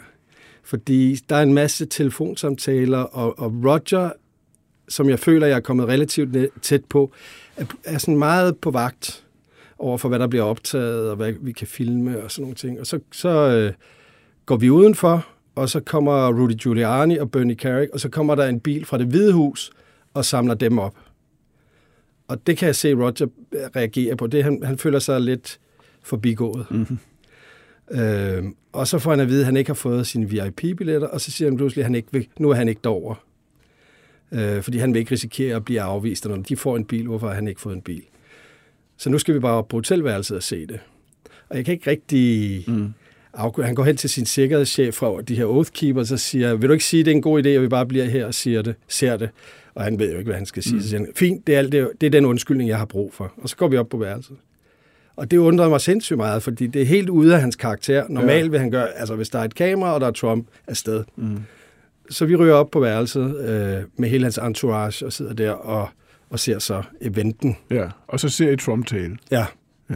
Fordi 0.64 1.20
der 1.30 1.36
er 1.36 1.42
en 1.42 1.54
masse 1.54 1.86
telefonsamtaler, 1.86 2.98
og, 2.98 3.40
og 3.40 3.54
Roger, 3.66 4.10
som 4.88 5.10
jeg 5.10 5.20
føler, 5.20 5.48
jeg 5.48 5.56
er 5.56 5.60
kommet 5.60 5.88
relativt 5.88 6.38
tæt 6.62 6.86
på, 6.86 7.12
er, 7.84 7.98
sådan 7.98 8.18
meget 8.18 8.58
på 8.58 8.72
vagt 8.72 9.26
over 9.80 9.98
for, 9.98 10.10
hvad 10.10 10.20
der 10.20 10.28
bliver 10.28 10.44
optaget, 10.44 11.10
og 11.10 11.16
hvad 11.16 11.34
vi 11.42 11.52
kan 11.52 11.68
filme 11.68 12.24
og 12.24 12.32
sådan 12.32 12.42
nogle 12.42 12.56
ting. 12.56 12.80
Og 12.80 12.88
så, 12.88 13.00
så 13.12 13.30
øh, 13.30 13.74
går 14.46 14.58
vi 14.58 14.70
udenfor, 14.70 15.28
og 15.56 15.70
så 15.70 15.80
kommer 15.80 16.42
Rudy 16.42 16.54
Giuliani 16.54 17.18
og 17.18 17.32
Bernie 17.32 17.56
Carrick, 17.56 17.92
og 17.94 18.00
så 18.00 18.10
kommer 18.10 18.36
der 18.36 18.48
en 18.48 18.60
bil 18.60 18.86
fra 18.86 18.98
det 18.98 19.08
hvide 19.08 19.34
hus 19.34 19.72
og 20.14 20.26
samler 20.26 20.54
dem 20.54 20.80
op. 20.80 20.96
Og 22.28 22.48
det 22.48 22.58
kan 22.58 22.66
jeg 22.66 22.76
se, 22.76 22.94
Roger 22.94 23.28
reagerer 23.76 24.16
på. 24.16 24.28
Det, 24.28 24.44
han, 24.44 24.64
han 24.64 24.78
føler 24.78 25.00
sig 25.00 25.22
lidt 25.22 25.60
forbigået. 26.04 26.66
Mm-hmm. 26.72 26.98
Øh, 27.92 28.44
og 28.72 28.88
så 28.88 29.00
får 29.00 29.12
han 29.12 29.20
at 29.20 29.28
vide, 29.28 29.40
at 29.40 29.46
han 29.46 29.58
ikke 29.58 29.70
har 29.70 29.76
fået 29.76 30.08
sine 30.08 30.30
VIP-billetter, 30.30 31.08
og 31.08 31.22
så 31.22 31.32
siger 31.32 31.50
han 31.50 31.58
pludselig, 31.58 31.82
at 31.82 31.86
han 31.86 31.96
ikke 31.96 32.08
vil, 32.12 32.28
nu 32.40 32.50
er 32.50 32.54
han 32.54 32.68
ikke 32.68 32.82
derover. 32.84 33.16
Øh, 34.32 34.62
fordi 34.62 34.78
han 34.78 34.94
vil 34.94 35.00
ikke 35.00 35.12
risikere 35.12 35.56
at 35.56 35.66
blive 35.66 35.82
afvist, 35.82 36.26
og 36.26 36.38
når 36.38 36.44
de 36.44 36.56
får 36.56 36.76
en 36.76 36.86
bil, 36.86 37.08
hvorfor 37.08 37.28
har 37.28 37.36
han 37.36 37.48
ikke 37.48 37.62
fået 37.62 37.76
en 37.76 37.82
bil? 37.82 38.02
Så 38.98 39.10
nu 39.10 39.18
skal 39.18 39.34
vi 39.36 39.40
bare 39.40 39.64
på 39.64 39.78
hotelværelset 39.78 40.38
og 40.38 40.44
se 40.44 40.66
det. 40.68 40.80
Og 41.50 41.58
jeg 41.58 41.66
kan 41.66 41.74
ikke 41.74 41.90
rigtig 41.90 42.64
mm. 42.68 42.94
afgøre. 43.34 43.66
Han 43.66 43.76
går 43.76 43.84
hen 43.84 43.98
til 43.98 44.10
sin 44.10 44.26
sikkerhedschef 44.26 44.96
fra 44.96 45.22
de 45.22 45.36
her 45.36 45.46
Oath 45.46 45.72
Keepers 45.72 46.12
og 46.12 46.20
siger, 46.20 46.56
vil 46.56 46.70
du 46.70 46.74
ikke 46.74 46.86
sige, 46.86 47.00
at 47.00 47.06
det 47.06 47.12
er 47.12 47.16
en 47.16 47.22
god 47.22 47.46
idé, 47.46 47.48
at 47.48 47.62
vi 47.62 47.68
bare 47.68 47.86
bliver 47.86 48.06
her 48.06 48.26
og 48.26 48.34
siger 48.34 48.62
det, 48.62 48.76
ser 48.88 49.18
det? 49.18 49.30
Og 49.76 49.84
han 49.84 50.00
ved 50.00 50.12
jo 50.12 50.18
ikke, 50.18 50.28
hvad 50.28 50.36
han 50.36 50.46
skal 50.46 50.64
sige. 50.64 50.76
Mm. 50.76 50.82
Så 50.82 50.90
siger 50.90 51.00
han, 51.00 51.10
fint, 51.16 51.48
det 51.48 51.56
er, 51.56 51.60
alt 51.60 51.72
det, 51.72 51.90
det 52.02 52.08
er 52.08 52.12
den 52.12 52.26
undskyldning, 52.26 52.70
jeg 52.70 52.78
har 52.78 52.86
brug 52.86 53.14
for. 53.14 53.34
Og 53.38 53.50
så 53.50 53.56
går 53.56 53.68
vi 53.68 53.78
op 53.78 53.90
på 53.90 53.98
værelset. 53.98 54.36
Og 55.16 55.32
det 55.32 55.38
undrede 55.38 55.70
mig 55.70 55.82
sindssygt 55.82 56.18
meget, 56.18 56.44
fordi 56.44 56.68
det 56.68 56.82
er 56.82 56.86
helt 56.86 57.10
ude 57.10 57.36
af 57.36 57.42
hans 57.42 57.56
karakter. 57.56 58.06
Normalt 58.10 58.52
vil 58.52 58.60
han 58.60 58.72
gøre, 58.72 58.98
altså 58.98 59.16
hvis 59.16 59.30
der 59.30 59.40
er 59.40 59.44
et 59.44 59.56
kamera, 59.56 59.94
og 59.94 60.02
der 60.02 60.08
er 60.08 60.12
Trump 60.12 60.48
afsted. 60.68 61.04
Mm. 61.16 61.38
Så 62.10 62.26
vi 62.26 62.36
ryger 62.36 62.56
op 62.56 62.72
på 62.72 62.80
værelset 62.80 63.38
øh, 63.40 63.84
med 63.98 64.10
hele 64.10 64.24
hans 64.24 64.38
entourage 64.38 65.06
og 65.06 65.14
sidder 65.14 65.34
der 65.34 65.52
og, 65.52 65.90
og 66.30 66.40
ser 66.40 66.60
så 66.60 66.84
eventen. 67.02 67.58
Ja. 67.72 67.86
Og 68.08 68.20
så 68.20 68.30
ser 68.30 68.52
I 68.52 68.58
Trump 68.58 68.88
tale. 68.88 69.18
Ja, 69.32 69.46
Ja. 69.90 69.96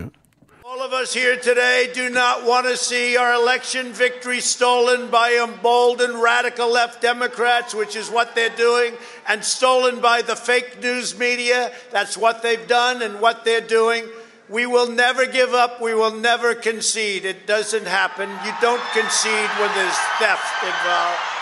All 0.71 0.81
of 0.81 0.93
us 1.01 1.13
here 1.13 1.35
today 1.35 1.87
do 1.95 2.09
not 2.09 2.45
want 2.45 2.67
to 2.67 2.75
see 2.75 3.17
our 3.17 3.33
election 3.33 3.91
victory 3.91 4.39
stolen 4.39 5.09
by 5.09 5.29
emboldened 5.43 6.21
radical 6.21 6.67
left 6.69 7.01
Democrats, 7.01 7.73
which 7.73 7.95
is 7.95 8.11
what 8.11 8.27
they're 8.35 8.57
doing, 8.69 8.93
and 9.27 9.43
stolen 9.43 9.95
by 9.95 10.21
the 10.21 10.35
fake 10.35 10.77
news 10.83 11.17
media. 11.17 11.71
That's 11.91 12.15
what 12.17 12.43
they've 12.43 12.67
done 12.67 13.01
and 13.01 13.19
what 13.19 13.37
they're 13.45 13.69
doing. 13.81 14.03
We 14.47 14.67
will 14.67 14.91
never 14.91 15.25
give 15.25 15.53
up. 15.53 15.81
We 15.81 15.93
will 15.95 16.15
never 16.15 16.53
concede. 16.53 17.25
It 17.25 17.47
doesn't 17.47 17.87
happen. 17.87 18.29
You 18.45 18.53
don't 18.61 18.85
concede 18.93 19.49
when 19.59 19.71
there's 19.77 19.99
theft 20.19 20.53
involved. 20.63 21.38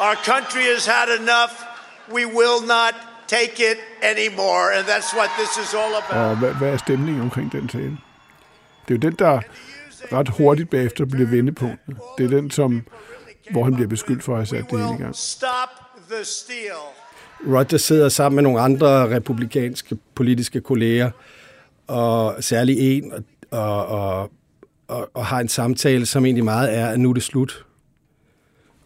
Our 0.00 0.16
country 0.32 0.64
has 0.74 0.86
had 0.86 1.08
enough. 1.20 1.52
We 2.16 2.24
will 2.38 2.60
not 2.66 2.94
take 3.26 3.54
it 3.70 3.78
anymore. 4.02 4.64
And 4.76 4.84
that's 4.86 5.16
what 5.18 5.30
this 5.38 5.52
is 5.64 5.74
all 5.74 5.94
about. 6.00 6.30
Og 6.30 6.36
hvad, 6.36 6.52
hvad 6.54 6.68
er 6.72 6.76
stemningen 6.76 7.22
omkring 7.22 7.52
den 7.52 7.68
tale? 7.68 7.96
Det 8.88 8.94
er 8.94 8.94
jo 8.94 8.96
den, 8.96 9.12
der 9.12 9.40
ret 10.12 10.28
hurtigt 10.28 10.70
bagefter 10.70 11.04
bliver 11.04 11.28
vendepunktet. 11.28 11.96
Det 12.18 12.24
er 12.24 12.28
den, 12.28 12.50
som, 12.50 12.82
hvor 13.50 13.64
han 13.64 13.74
bliver 13.74 13.88
beskyldt 13.88 14.24
for 14.24 14.32
at 14.32 14.38
have 14.38 14.46
sat 14.46 14.70
det 14.70 14.80
hele 14.80 14.94
i 14.98 15.02
gang. 15.02 15.16
Stop 15.16 15.68
the 16.10 16.24
steal. 16.24 16.76
Roger 17.46 17.78
sidder 17.78 18.08
sammen 18.08 18.34
med 18.36 18.42
nogle 18.42 18.60
andre 18.60 19.16
republikanske 19.16 19.96
politiske 20.14 20.60
kolleger, 20.60 21.10
og 21.86 22.36
særlig 22.40 22.96
en, 22.96 23.12
og, 23.50 23.86
og, 23.86 24.30
og, 24.88 25.10
og 25.14 25.26
har 25.26 25.40
en 25.40 25.48
samtale, 25.48 26.06
som 26.06 26.24
egentlig 26.24 26.44
meget 26.44 26.78
er, 26.78 26.88
at 26.88 27.00
nu 27.00 27.10
er 27.10 27.14
det 27.14 27.22
slut. 27.22 27.65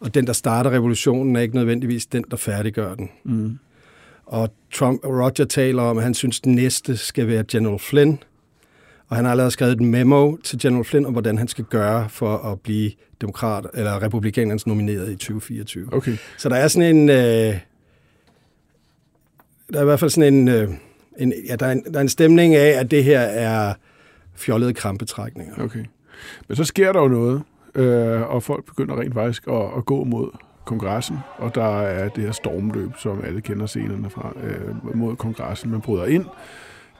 Og 0.01 0.13
den, 0.13 0.27
der 0.27 0.33
starter 0.33 0.71
revolutionen, 0.71 1.35
er 1.35 1.39
ikke 1.39 1.55
nødvendigvis 1.55 2.05
den, 2.05 2.25
der 2.31 2.37
færdiggør 2.37 2.95
den. 2.95 3.09
Mm. 3.23 3.59
Og 4.25 4.49
Trump, 4.73 5.05
Roger 5.05 5.45
taler 5.45 5.81
om, 5.81 5.97
at 5.97 6.03
han 6.03 6.13
synes, 6.13 6.39
at 6.39 6.45
den 6.45 6.55
næste 6.55 6.97
skal 6.97 7.27
være 7.27 7.43
General 7.51 7.79
Flynn, 7.79 8.19
og 9.07 9.15
han 9.15 9.25
har 9.25 9.31
allerede 9.31 9.51
skrevet 9.51 9.73
et 9.73 9.81
memo 9.81 10.35
til 10.35 10.59
General 10.59 10.83
Flynn 10.83 11.05
om, 11.05 11.11
hvordan 11.11 11.37
han 11.37 11.47
skal 11.47 11.65
gøre 11.65 12.09
for 12.09 12.37
at 12.37 12.59
blive 12.59 12.91
demokrat 13.21 13.67
eller 13.73 14.03
republikanernes 14.03 14.67
nomineret 14.67 15.11
i 15.11 15.15
2024. 15.15 15.89
Okay. 15.91 16.17
Så 16.37 16.49
der 16.49 16.55
er 16.55 16.67
sådan 16.67 16.95
en... 16.95 17.09
Øh, 17.09 17.15
der 19.73 19.77
er 19.77 19.81
i 19.81 19.85
hvert 19.85 19.99
fald 19.99 20.11
sådan 20.11 20.33
en... 20.33 20.47
Øh, 20.47 20.69
en 21.17 21.33
ja, 21.47 21.55
der 21.55 21.65
er 21.65 21.71
en, 21.71 21.83
der 21.83 21.97
er 21.97 22.01
en 22.01 22.09
stemning 22.09 22.55
af, 22.55 22.79
at 22.79 22.91
det 22.91 23.03
her 23.03 23.19
er 23.19 23.73
fjollede 24.35 24.73
krampetrækninger. 24.73 25.63
Okay. 25.63 25.85
Men 26.47 26.55
så 26.55 26.63
sker 26.63 26.91
der 26.91 26.99
jo 26.99 27.07
noget, 27.07 27.41
øh, 27.75 28.21
og 28.21 28.43
folk 28.43 28.65
begynder 28.65 28.99
rent 28.99 29.13
faktisk 29.13 29.47
at, 29.47 29.65
at 29.77 29.85
gå 29.85 30.03
mod 30.03 30.29
kongressen, 30.65 31.19
og 31.37 31.55
der 31.55 31.81
er 31.81 32.09
det 32.09 32.23
her 32.23 32.31
stormløb, 32.31 32.91
som 32.97 33.23
alle 33.23 33.41
kender 33.41 33.65
scenerne 33.65 34.09
fra, 34.09 34.33
øh, 34.43 34.95
mod 34.95 35.15
kongressen. 35.15 35.71
Man 35.71 35.81
bryder 35.81 36.05
ind, 36.05 36.25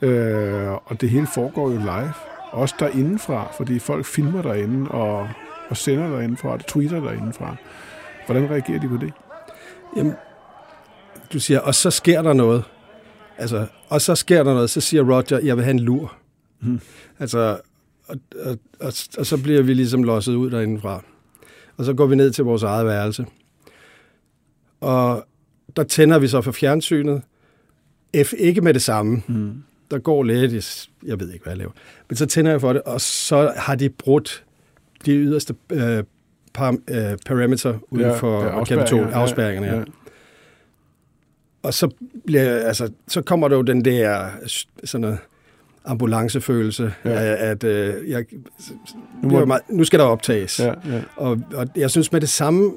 øh, 0.01 0.71
og 0.71 1.01
det 1.01 1.09
hele 1.09 1.27
foregår 1.27 1.71
jo 1.71 1.77
live. 1.77 2.13
Også 2.51 2.75
derindefra, 2.79 3.51
fordi 3.57 3.79
folk 3.79 4.05
filmer 4.05 4.41
derinde 4.41 4.91
og, 4.91 5.29
og 5.69 5.77
sender 5.77 6.09
derindefra, 6.09 6.49
og 6.49 6.65
tweeter 6.65 6.99
derindefra. 6.99 7.55
Hvordan 8.25 8.49
reagerer 8.49 8.79
de 8.79 8.87
på 8.89 8.97
det? 8.97 9.13
Jamen, 9.97 10.13
du 11.33 11.39
siger, 11.39 11.59
og 11.59 11.75
så 11.75 11.91
sker 11.91 12.21
der 12.21 12.33
noget. 12.33 12.63
Altså, 13.37 13.67
og 13.89 14.01
så 14.01 14.15
sker 14.15 14.43
der 14.43 14.53
noget, 14.53 14.69
så 14.69 14.81
siger 14.81 15.03
Roger, 15.03 15.39
jeg 15.43 15.55
vil 15.55 15.63
have 15.63 15.73
en 15.73 15.79
lur. 15.79 16.13
Hmm. 16.59 16.79
Altså, 17.19 17.59
og, 18.11 18.17
og, 18.45 18.57
og, 18.79 18.93
og 19.17 19.25
så 19.25 19.37
bliver 19.43 19.61
vi 19.61 19.73
ligesom 19.73 20.03
losset 20.03 20.35
ud 20.35 20.51
derindefra. 20.51 21.03
Og 21.77 21.85
så 21.85 21.93
går 21.93 22.05
vi 22.05 22.15
ned 22.15 22.31
til 22.31 22.43
vores 22.43 22.63
eget 22.63 22.85
værelse. 22.85 23.25
Og 24.81 25.25
der 25.75 25.83
tænder 25.83 26.19
vi 26.19 26.27
så 26.27 26.41
for 26.41 26.51
fjernsynet. 26.51 27.21
F 28.23 28.33
ikke 28.37 28.61
med 28.61 28.73
det 28.73 28.81
samme. 28.81 29.21
Hmm. 29.27 29.63
Der 29.91 29.99
går 29.99 30.23
lidt, 30.23 30.89
jeg 31.05 31.19
ved 31.19 31.31
ikke, 31.31 31.43
hvad 31.43 31.53
jeg 31.53 31.57
laver. 31.57 31.71
Men 32.09 32.15
så 32.15 32.25
tænder 32.25 32.51
jeg 32.51 32.61
for 32.61 32.73
det, 32.73 32.81
og 32.81 33.01
så 33.01 33.53
har 33.57 33.75
de 33.75 33.89
brudt 33.89 34.43
de 35.05 35.11
yderste 35.11 35.55
øh, 35.71 36.03
par, 36.53 36.77
øh, 36.89 37.17
parameter 37.25 37.79
uden 37.89 38.05
Ja, 38.05 38.17
for 38.17 38.43
ja, 38.43 38.75
ja, 38.95 39.11
afspærringerne. 39.11 39.67
Ja, 39.67 39.73
ja. 39.73 39.79
ja. 39.79 39.85
Og 41.63 41.73
så, 41.73 41.89
bliver, 42.25 42.55
altså, 42.55 42.91
så 43.07 43.21
kommer 43.21 43.47
der 43.47 43.55
jo 43.55 43.61
den 43.61 43.85
der 43.85 44.29
sådan 44.83 45.01
noget 45.01 45.17
ambulancefølelse, 45.85 46.93
Ja. 47.05 47.35
at, 47.51 47.63
øh, 47.63 48.09
jeg, 48.09 48.25
Nu 48.31 49.29
nu, 49.29 49.29
må- 49.39 49.45
meget, 49.45 49.63
nu 49.69 49.83
skal 49.83 49.99
der 49.99 50.05
optages. 50.05 50.59
Ja, 50.59 50.65
ja. 50.67 51.01
Og, 51.15 51.37
og 51.55 51.67
jeg 51.75 51.89
synes 51.91 52.11
med 52.11 52.21
det 52.21 52.29
samme, 52.29 52.71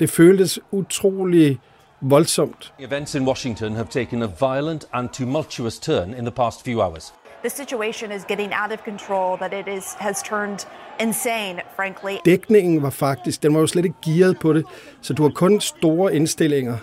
det 0.00 0.10
føltes 0.10 0.58
utrolig 0.70 1.58
voldsomt. 2.00 2.72
Events 2.78 3.14
in 3.14 3.26
Washington 3.26 3.72
have 3.74 3.86
taken 3.90 4.22
a 4.22 4.28
violent 4.40 4.84
and 4.92 5.08
tumultuous 5.08 5.78
turn 5.78 6.08
in 6.14 6.24
the 6.24 6.30
past 6.30 6.64
few 6.64 6.80
hours. 6.82 7.14
The 7.44 7.50
situation 7.50 8.12
is 8.12 8.22
getting 8.28 8.52
out 8.64 8.72
of 8.72 8.78
control, 8.84 9.36
that 9.38 9.52
it 9.52 9.78
is 9.78 9.84
has 9.98 10.22
turned 10.22 10.58
insane, 11.00 11.60
frankly. 11.76 12.12
Dækningen 12.24 12.82
var 12.82 12.90
faktisk, 12.90 13.42
den 13.42 13.54
var 13.54 13.60
jo 13.60 13.66
slet 13.66 13.84
ikke 13.84 13.96
gearet 14.04 14.38
på 14.40 14.52
det, 14.52 14.64
så 15.00 15.12
du 15.14 15.22
har 15.22 15.30
kun 15.30 15.60
store 15.60 16.14
indstillinger 16.14 16.76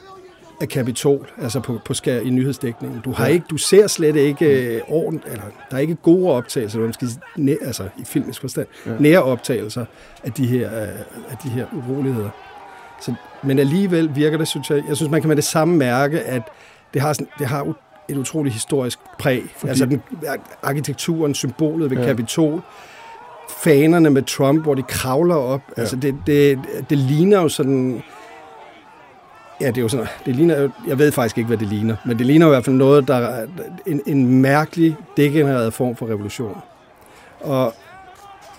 af 0.61 0.69
Kapitol, 0.69 1.29
altså 1.41 1.59
på, 1.59 1.79
på 1.85 1.93
skær 1.93 2.19
i 2.19 2.29
nyhedsdækningen. 2.29 3.01
Du, 3.05 3.11
har 3.11 3.27
ikke, 3.27 3.45
du 3.49 3.57
ser 3.57 3.87
slet 3.87 4.15
ikke 4.15 4.75
øh, 4.75 4.81
orden, 4.87 5.21
eller 5.31 5.43
der 5.71 5.77
er 5.77 5.81
ikke 5.81 5.95
gode 5.95 6.31
optagelser, 6.31 6.79
man 6.79 6.93
skal 6.93 7.07
næ, 7.35 7.55
altså 7.61 7.83
i 7.97 8.03
filmisk 8.05 8.41
forstand, 8.41 8.67
ja. 8.85 8.91
nære 8.99 9.23
optagelser 9.23 9.85
af 10.23 10.31
de 10.31 10.47
her, 10.47 10.81
øh, 10.81 10.87
af 11.29 11.37
de 11.43 11.49
her 11.49 11.65
uroligheder. 11.73 12.29
Så, 13.01 13.13
men 13.43 13.59
alligevel 13.59 14.15
virker 14.15 14.37
det, 14.37 14.47
synes 14.47 14.69
jeg, 14.69 14.83
jeg 14.87 14.95
synes, 14.95 15.11
man 15.11 15.21
kan 15.21 15.27
med 15.27 15.35
det 15.35 15.43
samme 15.43 15.77
mærke, 15.77 16.19
at 16.19 16.41
det 16.93 17.01
har, 17.01 17.13
sådan, 17.13 17.27
det 17.39 17.47
har 17.47 17.73
et 18.09 18.17
utroligt 18.17 18.53
historisk 18.53 18.99
præg. 19.19 19.43
Fordi... 19.57 19.69
Altså 19.69 19.85
den, 19.85 20.01
arkitekturen, 20.63 21.35
symbolet 21.35 21.89
ved 21.89 21.97
ja. 21.97 22.05
Kapitol, 22.05 22.61
fanerne 23.63 24.09
med 24.09 24.21
Trump, 24.21 24.63
hvor 24.63 24.73
de 24.73 24.83
kravler 24.83 25.35
op. 25.35 25.61
Ja. 25.77 25.81
Altså 25.81 25.95
det, 25.95 26.15
det, 26.27 26.59
det 26.89 26.97
ligner 26.97 27.41
jo 27.41 27.49
sådan... 27.49 28.03
Ja, 29.61 29.67
det 29.67 29.77
er 29.77 29.81
jo 29.81 29.87
sådan, 29.87 30.07
det 30.25 30.35
ligner, 30.35 30.69
jeg 30.87 30.99
ved 30.99 31.11
faktisk 31.11 31.37
ikke, 31.37 31.47
hvad 31.47 31.57
det 31.57 31.67
ligner, 31.67 31.95
men 32.05 32.17
det 32.17 32.25
ligner 32.25 32.45
i 32.45 32.49
hvert 32.49 32.65
fald 32.65 32.75
noget, 32.75 33.07
der 33.07 33.15
er 33.15 33.47
en, 33.85 34.01
en 34.05 34.41
mærkelig, 34.41 34.95
degenereret 35.17 35.73
form 35.73 35.95
for 35.95 36.07
revolution. 36.07 36.57
Og, 37.39 37.73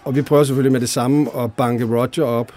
og 0.04 0.14
vi 0.14 0.22
prøver 0.22 0.44
selvfølgelig 0.44 0.72
med 0.72 0.80
det 0.80 0.88
samme 0.88 1.36
at 1.36 1.52
banke 1.52 1.84
Roger 1.84 2.24
op, 2.24 2.52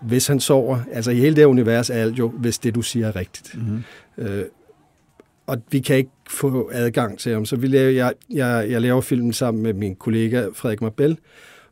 hvis 0.00 0.26
han 0.26 0.40
sover. 0.40 0.78
Altså 0.92 1.10
i 1.10 1.16
hele 1.16 1.36
det 1.36 1.44
univers 1.44 1.90
er 1.90 1.94
alt 1.94 2.18
jo, 2.18 2.28
hvis 2.28 2.58
det 2.58 2.74
du 2.74 2.82
siger 2.82 3.08
er 3.08 3.16
rigtigt. 3.16 3.54
Mm-hmm. 3.54 3.84
Øh, 4.18 4.44
og 5.46 5.62
vi 5.70 5.80
kan 5.80 5.96
ikke 5.96 6.10
få 6.28 6.70
adgang 6.72 7.18
til 7.18 7.32
ham, 7.32 7.46
så 7.46 7.56
vi 7.56 7.66
laver, 7.66 7.90
jeg, 7.90 8.12
jeg, 8.30 8.66
jeg 8.70 8.80
laver 8.80 9.00
filmen 9.00 9.32
sammen 9.32 9.62
med 9.62 9.72
min 9.72 9.94
kollega 9.94 10.46
Frederik 10.54 10.80
Marbel, 10.80 11.18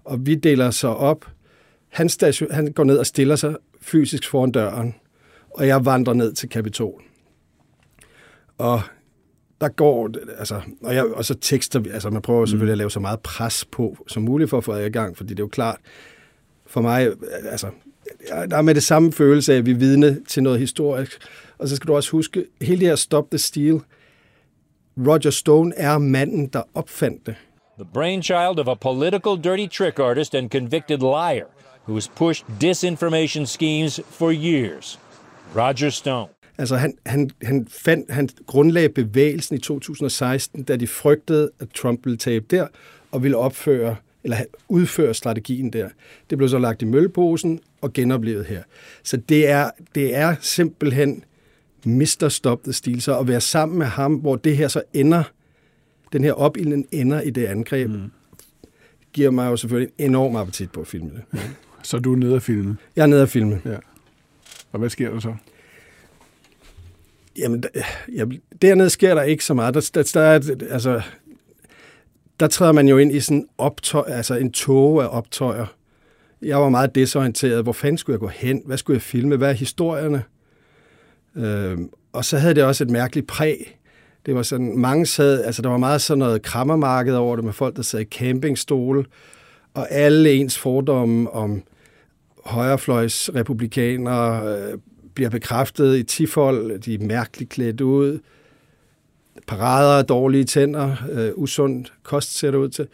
og 0.05 0.27
vi 0.27 0.35
deler 0.35 0.71
så 0.71 0.89
op. 0.89 1.27
Han, 1.89 2.09
station, 2.09 2.50
han 2.50 2.73
går 2.73 2.85
ned 2.85 2.97
og 2.97 3.07
stiller 3.07 3.37
sig 3.37 3.57
fysisk 3.81 4.31
foran 4.31 4.50
døren, 4.53 4.95
og 5.50 5.66
jeg 5.66 5.85
vandrer 5.85 6.14
ned 6.14 6.33
til 6.33 6.49
Kapitol. 6.49 7.02
Og 8.59 8.80
der 9.61 9.69
går, 9.69 10.11
altså, 10.38 10.61
og, 10.83 10.95
jeg, 10.95 11.04
og 11.04 11.25
så 11.25 11.35
tekster 11.35 11.78
vi, 11.78 11.90
altså 11.90 12.11
man 12.11 12.23
prøver 12.23 12.47
selvfølgelig 12.47 12.73
at 12.73 12.78
lave 12.78 12.90
så 12.90 13.00
meget 13.00 13.21
pres 13.21 13.64
på 13.64 13.97
som 14.09 14.23
muligt 14.23 14.50
for 14.50 14.59
at 14.59 14.64
få 14.64 14.73
adgang, 14.73 15.16
fordi 15.16 15.30
det 15.30 15.40
er 15.40 15.45
jo 15.45 15.49
klart, 15.49 15.76
for 16.66 16.80
mig, 16.80 17.12
altså, 17.50 17.71
der 18.50 18.57
er 18.57 18.62
med 18.62 18.75
det 18.75 18.83
samme 18.83 19.12
følelse 19.12 19.52
af, 19.52 19.59
at 19.59 19.66
vi 19.66 19.71
er 19.71 19.76
vidne 19.76 20.21
til 20.28 20.42
noget 20.42 20.59
historisk. 20.59 21.19
Og 21.59 21.69
så 21.69 21.76
skal 21.76 21.88
du 21.88 21.95
også 21.95 22.11
huske, 22.11 22.45
hele 22.61 22.80
det 22.80 22.88
her 22.88 22.97
Stop 22.97 23.30
the 23.30 23.38
Steal, 23.38 23.80
Roger 24.99 25.30
Stone 25.30 25.75
er 25.76 25.99
manden, 25.99 26.47
der 26.47 26.62
opfandt 26.75 27.26
det. 27.26 27.35
the 27.80 27.85
brainchild 27.87 28.59
of 28.59 28.69
a 28.69 28.76
political 28.76 29.38
dirty 29.38 29.66
trick 29.66 29.99
artist 29.99 30.35
and 30.35 30.50
convicted 30.50 31.02
liar 31.02 31.47
who 31.87 31.95
has 31.95 32.09
pushed 32.09 32.45
disinformation 32.59 33.47
schemes 33.47 33.99
for 34.11 34.30
years. 34.30 34.99
Roger 35.57 35.90
Stone. 35.90 36.28
Altså 36.59 36.76
han, 36.76 36.95
han, 37.07 37.30
han, 37.42 37.66
fandt, 37.71 38.11
han 38.11 38.28
grundlagde 38.47 38.88
bevægelsen 38.88 39.57
i 39.57 39.59
2016, 39.59 40.62
da 40.62 40.76
de 40.76 40.87
frygtede, 40.87 41.50
at 41.61 41.69
Trump 41.69 42.04
ville 42.04 42.16
tabe 42.16 42.45
der, 42.50 42.66
og 43.12 43.23
ville 43.23 43.37
opføre 43.37 43.97
eller 44.25 44.37
udføre 44.69 45.14
strategien 45.14 45.73
der. 45.73 45.88
Det 46.30 46.38
blev 46.38 46.49
så 46.49 46.59
lagt 46.59 46.83
i 46.83 46.85
mølleposen 46.85 47.61
og 47.80 47.92
genoplevet 47.92 48.47
her. 48.47 48.62
Så 49.02 49.16
det 49.16 49.49
er, 49.49 49.71
det 49.95 50.16
er 50.16 50.37
simpelthen 50.40 51.25
Mr. 51.85 52.28
Stop 52.28 52.62
the 52.64 52.73
Steal, 52.73 53.00
så 53.00 53.19
at 53.19 53.28
være 53.28 53.40
sammen 53.40 53.78
med 53.78 53.87
ham, 53.87 54.14
hvor 54.14 54.37
det 54.37 54.57
her 54.57 54.69
så 54.69 54.83
ender, 54.92 55.23
den 56.12 56.25
her 56.25 56.33
opilden 56.33 56.87
ender 56.92 57.21
i 57.21 57.30
det 57.30 57.47
angreb, 57.47 57.90
mm. 57.90 58.11
giver 59.12 59.30
mig 59.30 59.50
jo 59.50 59.57
selvfølgelig 59.57 59.92
en 59.99 60.11
enorm 60.11 60.37
appetit 60.37 60.73
på 60.73 60.80
at 60.80 60.87
filme 60.87 61.11
det. 61.11 61.40
Så 61.83 61.99
du 61.99 62.12
er 62.12 62.16
nede 62.16 62.35
af 62.35 62.42
filmen. 62.42 62.78
Jeg 62.97 63.02
er 63.02 63.07
nede 63.07 63.23
at 63.23 63.28
filme. 63.28 63.61
Ja. 63.64 63.76
Og 64.73 64.79
hvad 64.79 64.91
sker 64.91 65.11
der 65.11 65.21
så? 65.21 65.35
Jamen, 67.39 67.62
der- 67.62 67.69
jamen, 68.17 68.41
dernede 68.62 68.91
sker 68.91 69.15
der 69.15 69.23
ikke 69.23 69.45
så 69.45 69.55
meget. 69.55 69.75
Der, 69.75 69.91
der, 69.95 70.11
der, 70.15 70.21
er, 70.21 70.41
altså, 70.71 71.00
der 72.41 72.47
træder 72.47 72.73
man 72.73 72.89
jo 72.89 72.99
ind 72.99 73.12
i 73.12 73.21
sådan 73.21 73.49
optøj, 73.59 74.05
altså 74.09 74.35
en 74.35 74.53
tåge 74.53 75.03
af 75.05 75.09
optøjer. 75.17 75.67
Jeg 76.43 76.59
var 76.59 76.69
meget 76.69 76.95
desorienteret. 76.95 77.62
Hvor 77.62 77.73
fanden 77.73 77.99
skulle 77.99 78.15
jeg 78.15 78.21
gå 78.21 78.29
hen? 78.29 78.62
Hvad 78.67 78.77
skulle 78.79 78.95
jeg 78.95 79.03
filme? 79.03 79.37
Hvad 79.37 79.49
er 79.49 79.53
historierne? 79.53 80.23
Øhm, 81.37 81.91
og 82.12 82.25
så 82.25 82.39
havde 82.39 82.55
det 82.55 82.65
også 82.65 82.85
et 82.85 82.91
mærkeligt 82.91 83.27
præg. 83.27 83.79
Det 84.27 84.35
var 84.35 84.43
sådan, 84.43 84.79
mange 84.79 85.07
sad, 85.07 85.45
altså 85.45 85.62
der 85.62 85.69
var 85.69 85.77
meget 85.79 86.03
sådan 86.03 86.19
noget 86.19 86.43
krammermarked 86.43 87.15
over 87.15 87.37
det 87.37 87.45
med 87.45 87.53
folk, 87.53 87.77
der 87.77 87.83
sad 87.83 88.00
i 88.00 88.05
campingstole, 88.05 89.05
og 89.75 89.91
alle 89.91 90.33
ens 90.33 90.59
fordomme 90.59 91.31
om 91.31 91.62
højrefløjs 92.44 93.30
republikanere 93.35 94.56
øh, 94.56 94.78
bliver 95.14 95.30
bekræftet 95.30 95.99
i 95.99 96.02
tifold, 96.02 96.78
de 96.78 96.94
er 96.94 96.99
mærkeligt 96.99 97.50
klædt 97.50 97.80
ud, 97.80 98.18
parader, 99.47 100.02
dårlige 100.02 100.44
tænder, 100.44 100.97
øh, 101.11 101.32
usund 101.35 101.87
kost 102.02 102.38
ser 102.38 102.50
det 102.50 102.59
ud 102.59 102.68
til. 102.68 102.88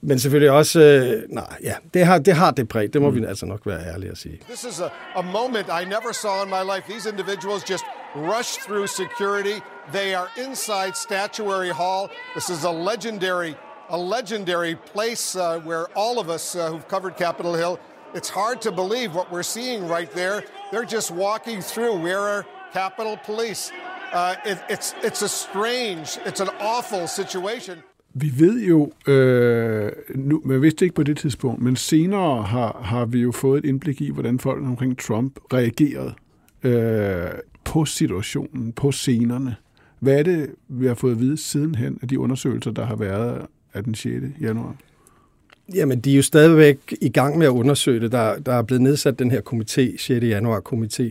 Men 0.00 0.18
selvfølgelig 0.18 0.50
også, 0.50 0.80
øh, 0.80 1.22
nej, 1.34 1.56
ja, 1.62 1.74
det 1.94 2.06
har 2.06 2.18
det, 2.18 2.34
har 2.34 2.50
det 2.50 2.68
præg. 2.68 2.92
Det 2.92 3.02
må 3.02 3.10
mm. 3.10 3.16
vi 3.16 3.24
altså 3.24 3.46
nok 3.46 3.66
være 3.66 3.80
ærlige 3.86 4.10
at 4.10 4.18
sige. 4.18 4.40
This 4.48 4.64
is 4.64 4.80
a, 4.80 4.88
a 5.18 5.22
moment 5.22 5.66
I 5.82 5.84
never 5.84 6.12
saw 6.12 6.42
in 6.44 6.48
my 6.48 6.62
life. 6.74 6.92
These 6.92 7.08
individuals 7.08 7.70
just 7.70 7.84
rush 8.14 8.50
through 8.66 8.88
security. 8.88 9.60
They 9.92 10.14
are 10.14 10.28
inside 10.46 10.92
Statuary 10.96 11.72
Hall. 11.72 12.08
This 12.34 12.48
is 12.50 12.64
a 12.64 12.72
legendary, 12.72 13.54
a 13.90 13.96
legendary 13.96 14.76
place 14.92 15.36
uh, 15.36 15.60
where 15.68 15.86
all 15.96 16.18
of 16.18 16.28
us 16.28 16.54
uh, 16.54 16.60
who've 16.70 16.88
covered 16.88 17.16
Capitol 17.16 17.54
Hill, 17.54 17.78
it's 18.14 18.30
hard 18.30 18.60
to 18.62 18.72
believe 18.72 19.14
what 19.14 19.32
we're 19.32 19.50
seeing 19.56 19.88
right 19.88 20.10
there. 20.10 20.42
They're 20.72 20.90
just 20.96 21.10
walking 21.10 21.62
through. 21.62 21.94
Where 22.02 22.20
are 22.20 22.44
Capitol 22.72 23.16
Police? 23.26 23.72
Uh, 24.12 24.34
it, 24.46 24.58
it's, 24.70 24.94
it's 25.02 25.22
a 25.22 25.28
strange, 25.28 26.18
it's 26.26 26.40
an 26.40 26.50
awful 26.60 27.06
situation. 27.06 27.78
Vi 28.14 28.32
ved 28.38 28.60
jo, 28.60 28.92
øh, 29.06 29.92
nu, 30.14 30.42
man 30.44 30.62
vidste 30.62 30.84
ikke 30.84 30.94
på 30.94 31.02
det 31.02 31.16
tidspunkt, 31.16 31.62
men 31.62 31.76
senere 31.76 32.42
har, 32.42 32.80
har 32.82 33.04
vi 33.04 33.20
jo 33.20 33.32
fået 33.32 33.58
et 33.58 33.68
indblik 33.68 34.00
i, 34.00 34.10
hvordan 34.10 34.38
folk 34.38 34.62
omkring 34.62 34.98
Trump 34.98 35.38
reagerede 35.52 36.14
øh, 36.62 37.30
på 37.64 37.84
situationen, 37.84 38.72
på 38.72 38.92
scenerne. 38.92 39.56
Hvad 40.00 40.18
er 40.18 40.22
det, 40.22 40.54
vi 40.68 40.86
har 40.86 40.94
fået 40.94 41.12
at 41.12 41.20
vide 41.20 41.36
sidenhen 41.36 41.98
af 42.02 42.08
de 42.08 42.18
undersøgelser, 42.18 42.70
der 42.70 42.84
har 42.84 42.96
været 42.96 43.46
af 43.74 43.84
den 43.84 43.94
6. 43.94 44.24
januar? 44.40 44.76
Jamen, 45.74 46.00
de 46.00 46.12
er 46.12 46.16
jo 46.16 46.22
stadigvæk 46.22 46.94
i 47.00 47.08
gang 47.08 47.38
med 47.38 47.46
at 47.46 47.50
undersøge 47.50 48.00
det. 48.00 48.12
Der, 48.12 48.38
der 48.38 48.52
er 48.52 48.62
blevet 48.62 48.82
nedsat 48.82 49.18
den 49.18 49.30
her 49.30 49.40
komité, 49.40 49.98
6. 49.98 50.10
januar 50.10 50.60
komité, 50.72 51.10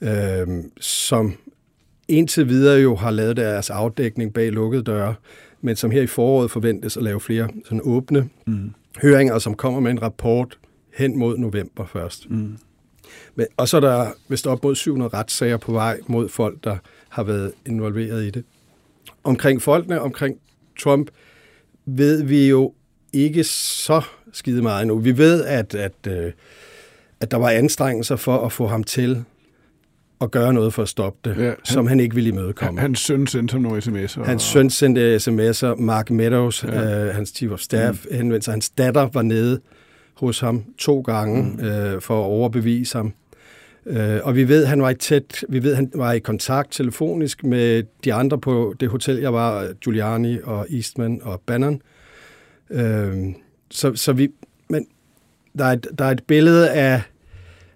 øh, 0.00 0.64
som 0.80 1.36
indtil 2.08 2.48
videre 2.48 2.80
jo 2.80 2.96
har 2.96 3.10
lavet 3.10 3.36
deres 3.36 3.70
afdækning 3.70 4.34
bag 4.34 4.52
lukkede 4.52 4.82
døre, 4.82 5.14
men 5.60 5.76
som 5.76 5.90
her 5.90 6.02
i 6.02 6.06
foråret 6.06 6.50
forventes 6.50 6.96
at 6.96 7.02
lave 7.02 7.20
flere 7.20 7.48
sådan 7.64 7.80
åbne 7.84 8.28
mm. 8.46 8.70
høringer, 9.02 9.38
som 9.38 9.54
kommer 9.54 9.80
med 9.80 9.90
en 9.90 10.02
rapport 10.02 10.58
hen 10.94 11.18
mod 11.18 11.38
november 11.38 11.86
først. 11.86 12.30
Mm. 12.30 12.56
Men, 13.34 13.46
og 13.56 13.68
så 13.68 13.76
er 13.76 13.80
der 13.80 14.10
vist 14.28 14.46
op 14.46 14.64
mod 14.64 14.74
700 14.74 15.16
retssager 15.16 15.56
på 15.56 15.72
vej 15.72 15.98
mod 16.06 16.28
folk, 16.28 16.64
der 16.64 16.76
har 17.08 17.22
været 17.22 17.52
involveret 17.66 18.24
i 18.24 18.30
det. 18.30 18.44
Omkring 19.24 19.62
folkene, 19.62 20.00
omkring 20.00 20.38
Trump, 20.80 21.10
ved 21.86 22.22
vi 22.22 22.48
jo 22.48 22.72
ikke 23.16 23.44
så 23.44 24.02
skide 24.32 24.62
meget 24.62 24.82
endnu. 24.82 24.98
Vi 24.98 25.18
ved, 25.18 25.44
at, 25.44 25.74
at, 25.74 25.92
øh, 26.08 26.32
at 27.20 27.30
der 27.30 27.36
var 27.36 27.50
anstrengelser 27.50 28.16
for 28.16 28.38
at 28.38 28.52
få 28.52 28.66
ham 28.66 28.84
til 28.84 29.24
at 30.20 30.30
gøre 30.30 30.52
noget 30.54 30.74
for 30.74 30.82
at 30.82 30.88
stoppe 30.88 31.30
det, 31.30 31.36
ja, 31.36 31.44
han, 31.44 31.56
som 31.64 31.86
han 31.86 32.00
ikke 32.00 32.14
ville 32.14 32.30
imødekomme. 32.30 32.80
Hans 32.80 33.00
søn 33.00 33.26
sendte 33.26 33.52
ham 33.52 33.62
nogle 33.62 33.82
sms'er. 33.82 34.24
Hans 34.24 34.42
søn 34.42 34.70
sendte 34.70 35.16
sms'er. 35.16 35.74
Mark 35.80 36.10
Meadows, 36.10 36.64
ja. 36.64 37.06
øh, 37.06 37.14
hans 37.14 37.32
chief 37.36 37.52
of 37.52 37.60
staff, 37.60 38.06
mm. 38.10 38.16
henvendte 38.16 38.44
sig. 38.44 38.52
Hans 38.52 38.68
datter 38.70 39.08
var 39.12 39.22
nede 39.22 39.60
hos 40.14 40.40
ham 40.40 40.64
to 40.78 41.00
gange 41.00 41.42
mm. 41.42 41.64
øh, 41.64 42.00
for 42.00 42.20
at 42.20 42.24
overbevise 42.24 42.98
ham. 42.98 43.12
Øh, 43.86 44.18
og 44.22 44.36
vi 44.36 44.48
ved, 44.48 44.66
han 44.66 44.82
var 44.82 44.90
i 44.90 44.94
tæt, 44.94 45.44
vi 45.48 45.62
ved, 45.62 45.74
han 45.74 45.90
var 45.94 46.12
i 46.12 46.18
kontakt 46.18 46.72
telefonisk 46.72 47.44
med 47.44 47.82
de 48.04 48.14
andre 48.14 48.38
på 48.38 48.74
det 48.80 48.88
hotel, 48.88 49.16
jeg 49.16 49.32
var, 49.32 49.72
Giuliani 49.84 50.38
og 50.44 50.66
Eastman 50.70 51.20
og 51.22 51.40
Bannon. 51.46 51.74
Øh, 51.74 51.80
Øhm, 52.70 53.34
så, 53.70 53.94
så 53.94 54.12
vi, 54.12 54.28
men 54.68 54.86
der 55.58 55.64
er, 55.64 55.72
et, 55.72 55.86
der 55.98 56.04
er 56.04 56.10
et 56.10 56.22
billede 56.22 56.70
af, 56.70 57.02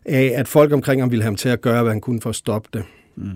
af, 0.05 0.33
at 0.37 0.49
folk 0.49 0.73
omkring 0.73 1.03
ham 1.03 1.11
ville 1.11 1.23
have 1.23 1.31
ham 1.31 1.37
til 1.37 1.49
at 1.49 1.61
gøre, 1.61 1.83
hvad 1.83 1.93
han 1.93 2.01
kunne 2.01 2.21
for 2.21 2.31
at 2.31 2.37
stoppe 2.37 2.69
det. 2.73 2.85
Mm. 3.17 3.31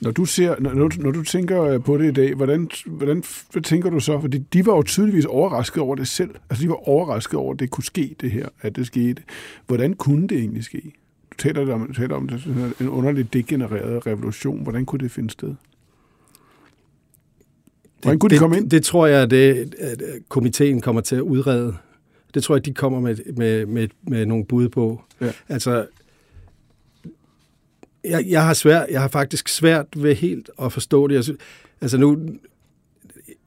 Når 0.00 0.10
du, 0.10 0.24
ser, 0.24 0.54
når, 0.60 1.02
når 1.02 1.10
du 1.10 1.22
tænker 1.22 1.62
øh, 1.62 1.84
på 1.84 1.98
det 1.98 2.08
i 2.08 2.12
dag, 2.12 2.34
hvordan, 2.34 2.70
hvordan 2.86 3.22
hvad 3.52 3.62
tænker 3.62 3.90
du 3.90 4.00
så? 4.00 4.20
Fordi 4.20 4.38
de 4.38 4.66
var 4.66 4.76
jo 4.76 4.82
tydeligvis 4.82 5.24
overrasket 5.24 5.82
over 5.82 5.96
det 5.96 6.08
selv. 6.08 6.30
Altså 6.50 6.64
de 6.64 6.68
var 6.68 6.88
overrasket 6.88 7.34
over, 7.34 7.52
at 7.52 7.60
det 7.60 7.70
kunne 7.70 7.84
ske 7.84 8.16
det 8.20 8.30
her, 8.30 8.48
at 8.60 8.76
det 8.76 8.86
skete. 8.86 9.22
Hvordan 9.66 9.94
kunne 9.94 10.28
det 10.28 10.38
egentlig 10.38 10.64
ske? 10.64 10.92
Du 11.32 11.36
taler 11.38 11.74
om, 11.74 11.86
du 11.86 11.92
taler 11.92 12.14
om 12.14 12.28
det, 12.28 12.74
en 12.80 12.88
underligt 12.88 13.32
degenereret 13.32 14.06
revolution. 14.06 14.62
Hvordan 14.62 14.86
kunne 14.86 14.98
det 14.98 15.10
finde 15.10 15.30
sted? 15.30 15.54
Hvordan 18.02 18.18
kunne 18.18 18.30
det, 18.30 18.36
de 18.36 18.38
komme 18.38 18.56
ind? 18.56 18.64
Det, 18.64 18.70
det 18.70 18.82
tror 18.82 19.06
jeg, 19.06 19.30
det, 19.30 19.74
at 19.78 20.02
komiteen 20.28 20.80
kommer 20.80 21.00
til 21.00 21.16
at 21.16 21.22
udrede. 21.22 21.74
Det 22.34 22.42
tror 22.42 22.54
jeg, 22.54 22.64
de 22.64 22.74
kommer 22.74 23.00
med, 23.00 23.16
med, 23.36 23.66
med, 23.66 23.88
med 24.02 24.26
nogle 24.26 24.44
bud 24.44 24.68
på. 24.68 25.00
Ja. 25.20 25.32
Altså, 25.48 25.86
jeg, 28.04 28.24
jeg, 28.28 28.44
har 28.44 28.54
svært, 28.54 28.86
jeg 28.90 29.00
har 29.00 29.08
faktisk 29.08 29.48
svært 29.48 29.86
ved 29.96 30.14
helt 30.14 30.50
at 30.62 30.72
forstå 30.72 31.06
det. 31.06 31.28
Jeg, 31.28 31.36
altså 31.80 31.98
nu, 31.98 32.18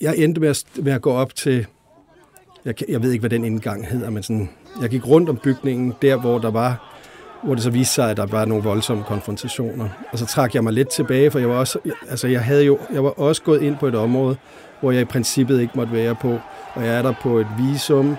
jeg 0.01 0.17
endte 0.17 0.41
med 0.41 0.49
at, 0.49 0.65
med 0.75 0.91
at 0.91 1.01
gå 1.01 1.11
op 1.11 1.35
til, 1.35 1.65
jeg, 2.65 2.89
jeg 2.89 3.03
ved 3.03 3.11
ikke, 3.11 3.21
hvad 3.21 3.29
den 3.29 3.43
indgang 3.43 3.87
hedder, 3.87 4.09
men 4.09 4.23
sådan, 4.23 4.49
jeg 4.81 4.89
gik 4.89 5.07
rundt 5.07 5.29
om 5.29 5.37
bygningen, 5.43 5.93
der 6.01 6.15
hvor 6.15 6.39
der 6.39 6.51
var, 6.51 6.90
hvor 7.43 7.55
det 7.55 7.63
så 7.63 7.69
viste 7.69 7.93
sig, 7.93 8.09
at 8.11 8.17
der 8.17 8.25
var 8.25 8.45
nogle 8.45 8.63
voldsomme 8.63 9.03
konfrontationer. 9.03 9.89
Og 10.11 10.19
så 10.19 10.25
trak 10.25 10.55
jeg 10.55 10.63
mig 10.63 10.73
lidt 10.73 10.89
tilbage, 10.89 11.31
for 11.31 11.39
jeg 11.39 11.49
var 11.49 11.55
også, 11.55 11.79
altså 12.09 12.27
jeg 12.27 12.43
havde 12.43 12.63
jo, 12.63 12.79
jeg 12.93 13.03
var 13.03 13.09
også 13.09 13.41
gået 13.41 13.61
ind 13.61 13.77
på 13.77 13.87
et 13.87 13.95
område, 13.95 14.37
hvor 14.79 14.91
jeg 14.91 15.01
i 15.01 15.05
princippet 15.05 15.61
ikke 15.61 15.73
måtte 15.75 15.93
være 15.93 16.15
på, 16.15 16.39
og 16.73 16.85
jeg 16.85 16.97
er 16.97 17.01
der 17.01 17.13
på 17.21 17.37
et 17.37 17.47
visum, 17.57 18.17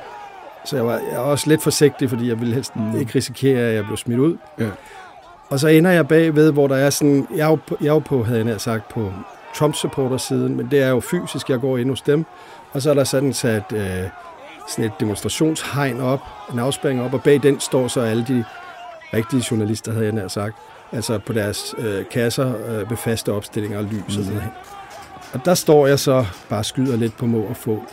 så 0.64 0.76
jeg 0.76 0.86
var, 0.86 1.00
jeg 1.12 1.18
var 1.18 1.24
også 1.24 1.48
lidt 1.48 1.62
forsigtig, 1.62 2.10
fordi 2.10 2.28
jeg 2.28 2.40
ville 2.40 2.54
helst 2.54 2.76
mm. 2.76 3.00
ikke 3.00 3.14
risikere, 3.14 3.60
at 3.60 3.74
jeg 3.74 3.84
blev 3.84 3.96
smidt 3.96 4.20
ud. 4.20 4.36
Ja. 4.58 4.68
Og 5.48 5.60
så 5.60 5.68
ender 5.68 5.90
jeg 5.90 6.08
bagved, 6.08 6.52
hvor 6.52 6.68
der 6.68 6.76
er 6.76 6.90
sådan, 6.90 7.26
jeg 7.36 7.44
er 7.44 7.50
jo 7.50 7.58
på, 7.68 7.76
jeg 7.80 7.88
er 7.88 7.92
jo 7.92 7.98
på 7.98 8.22
havde 8.22 8.46
jeg 8.46 8.60
sagt, 8.60 8.88
på 8.88 9.12
Trump-supporter-siden, 9.54 10.56
men 10.56 10.68
det 10.70 10.82
er 10.82 10.88
jo 10.88 11.00
fysisk, 11.00 11.50
jeg 11.50 11.60
går 11.60 11.78
ind 11.78 11.90
hos 11.90 12.02
dem. 12.02 12.24
Og 12.72 12.82
så 12.82 12.90
er 12.90 12.94
der 12.94 13.04
sådan 13.04 13.32
sat 13.32 13.64
øh, 13.72 14.08
sådan 14.68 14.84
et 14.84 14.92
demonstrationshegn 15.00 16.00
op, 16.00 16.20
en 16.52 16.58
afspæring 16.58 17.02
op, 17.02 17.14
og 17.14 17.22
bag 17.22 17.42
den 17.42 17.60
står 17.60 17.88
så 17.88 18.00
alle 18.00 18.24
de 18.28 18.44
rigtige 19.14 19.44
journalister, 19.50 19.92
havde 19.92 20.04
jeg 20.04 20.14
nær 20.14 20.28
sagt, 20.28 20.56
altså 20.92 21.18
på 21.18 21.32
deres 21.32 21.74
øh, 21.78 22.04
kasser 22.10 22.54
øh, 22.66 22.88
med 22.88 22.96
faste 22.96 23.32
opstillinger 23.32 23.78
og 23.78 23.84
lys 23.84 24.16
mm. 24.16 24.20
og 24.20 24.24
sådan. 24.24 24.42
Og 25.32 25.44
der 25.44 25.54
står 25.54 25.86
jeg 25.86 25.98
så 25.98 26.26
bare 26.48 26.64
skyder 26.64 26.96
lidt 26.96 27.16
på 27.16 27.26
må 27.26 27.42
og 27.42 27.56
få. 27.56 27.84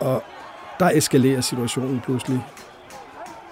Og 0.00 0.22
der 0.80 0.90
eskalerer 0.94 1.40
situationen 1.40 2.00
pludselig. 2.00 2.44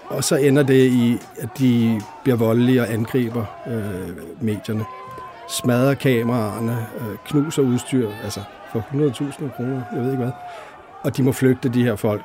Og 0.09 0.23
så 0.23 0.35
ender 0.35 0.63
det 0.63 0.91
i, 0.91 1.17
at 1.37 1.49
de 1.59 2.01
bliver 2.23 2.37
voldelige 2.37 2.81
og 2.81 2.93
angriber 2.93 3.45
øh, 3.67 4.09
medierne. 4.41 4.85
Smadrer 5.49 5.93
kameraerne, 5.93 6.87
øh, 6.99 7.17
knuser 7.25 7.61
udstyr, 7.61 8.11
altså 8.23 8.39
for 8.71 8.79
100.000 8.79 9.55
kroner, 9.55 9.81
jeg 9.93 10.01
ved 10.01 10.11
ikke 10.11 10.23
hvad. 10.23 10.33
Og 11.03 11.17
de 11.17 11.23
må 11.23 11.31
flygte, 11.31 11.69
de 11.69 11.83
her 11.83 11.95
folk. 11.95 12.21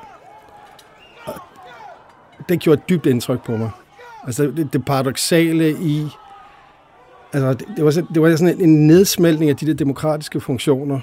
Og 1.25 2.49
det 2.49 2.59
gjorde 2.59 2.81
et 2.81 2.89
dybt 2.89 3.05
indtryk 3.05 3.45
på 3.45 3.57
mig. 3.57 3.71
Altså 4.25 4.43
det, 4.43 4.69
det 4.73 4.85
paradoxale 4.85 5.71
i... 5.71 6.07
Altså, 7.33 7.53
det, 7.53 7.65
det, 7.75 7.85
var, 7.85 7.91
det 7.91 8.21
var 8.21 8.35
sådan 8.35 8.61
en 8.61 8.87
nedsmeltning 8.87 9.49
af 9.49 9.57
de 9.57 9.65
der 9.65 9.73
demokratiske 9.73 10.39
funktioner. 10.39 10.99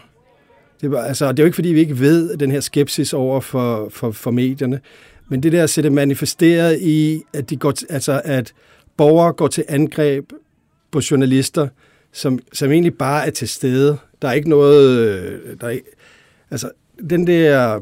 Det, 0.80 0.90
var, 0.90 1.02
altså, 1.02 1.32
det 1.32 1.38
er 1.38 1.42
jo 1.42 1.46
ikke, 1.46 1.54
fordi 1.54 1.68
vi 1.68 1.80
ikke 1.80 2.00
ved 2.00 2.36
den 2.36 2.50
her 2.50 2.60
skepsis 2.60 3.12
over 3.12 3.40
for, 3.40 3.88
for, 3.88 4.10
for 4.10 4.30
medierne, 4.30 4.80
men 5.28 5.42
det 5.42 5.52
der 5.52 5.66
sætter 5.66 5.90
manifesteret 5.90 6.80
i, 6.80 7.22
at, 7.32 7.50
de 7.50 7.56
går 7.56 7.70
til, 7.70 7.86
altså, 7.90 8.22
at 8.24 8.52
borgere 8.96 9.32
går 9.32 9.48
til 9.48 9.64
angreb 9.68 10.32
på 10.90 11.00
journalister, 11.10 11.68
som, 12.12 12.38
som 12.52 12.70
egentlig 12.70 12.94
bare 12.94 13.26
er 13.26 13.30
til 13.30 13.48
stede. 13.48 13.98
Der 14.22 14.28
er 14.28 14.32
ikke 14.32 14.48
noget... 14.48 14.98
Øh, 14.98 15.40
der 15.60 15.68
er, 15.68 15.78
altså, 16.50 16.70
den 17.10 17.26
der... 17.26 17.80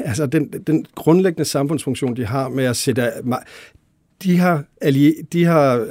Altså, 0.00 0.26
den, 0.26 0.48
den 0.66 0.86
grundlæggende 0.94 1.44
samfundsfunktion, 1.44 2.16
de 2.16 2.26
har 2.26 2.48
med 2.48 2.64
at 2.64 2.76
sætte... 2.76 3.10
De 4.22 4.36
har, 4.38 4.64
de 5.32 5.44
har 5.44 5.86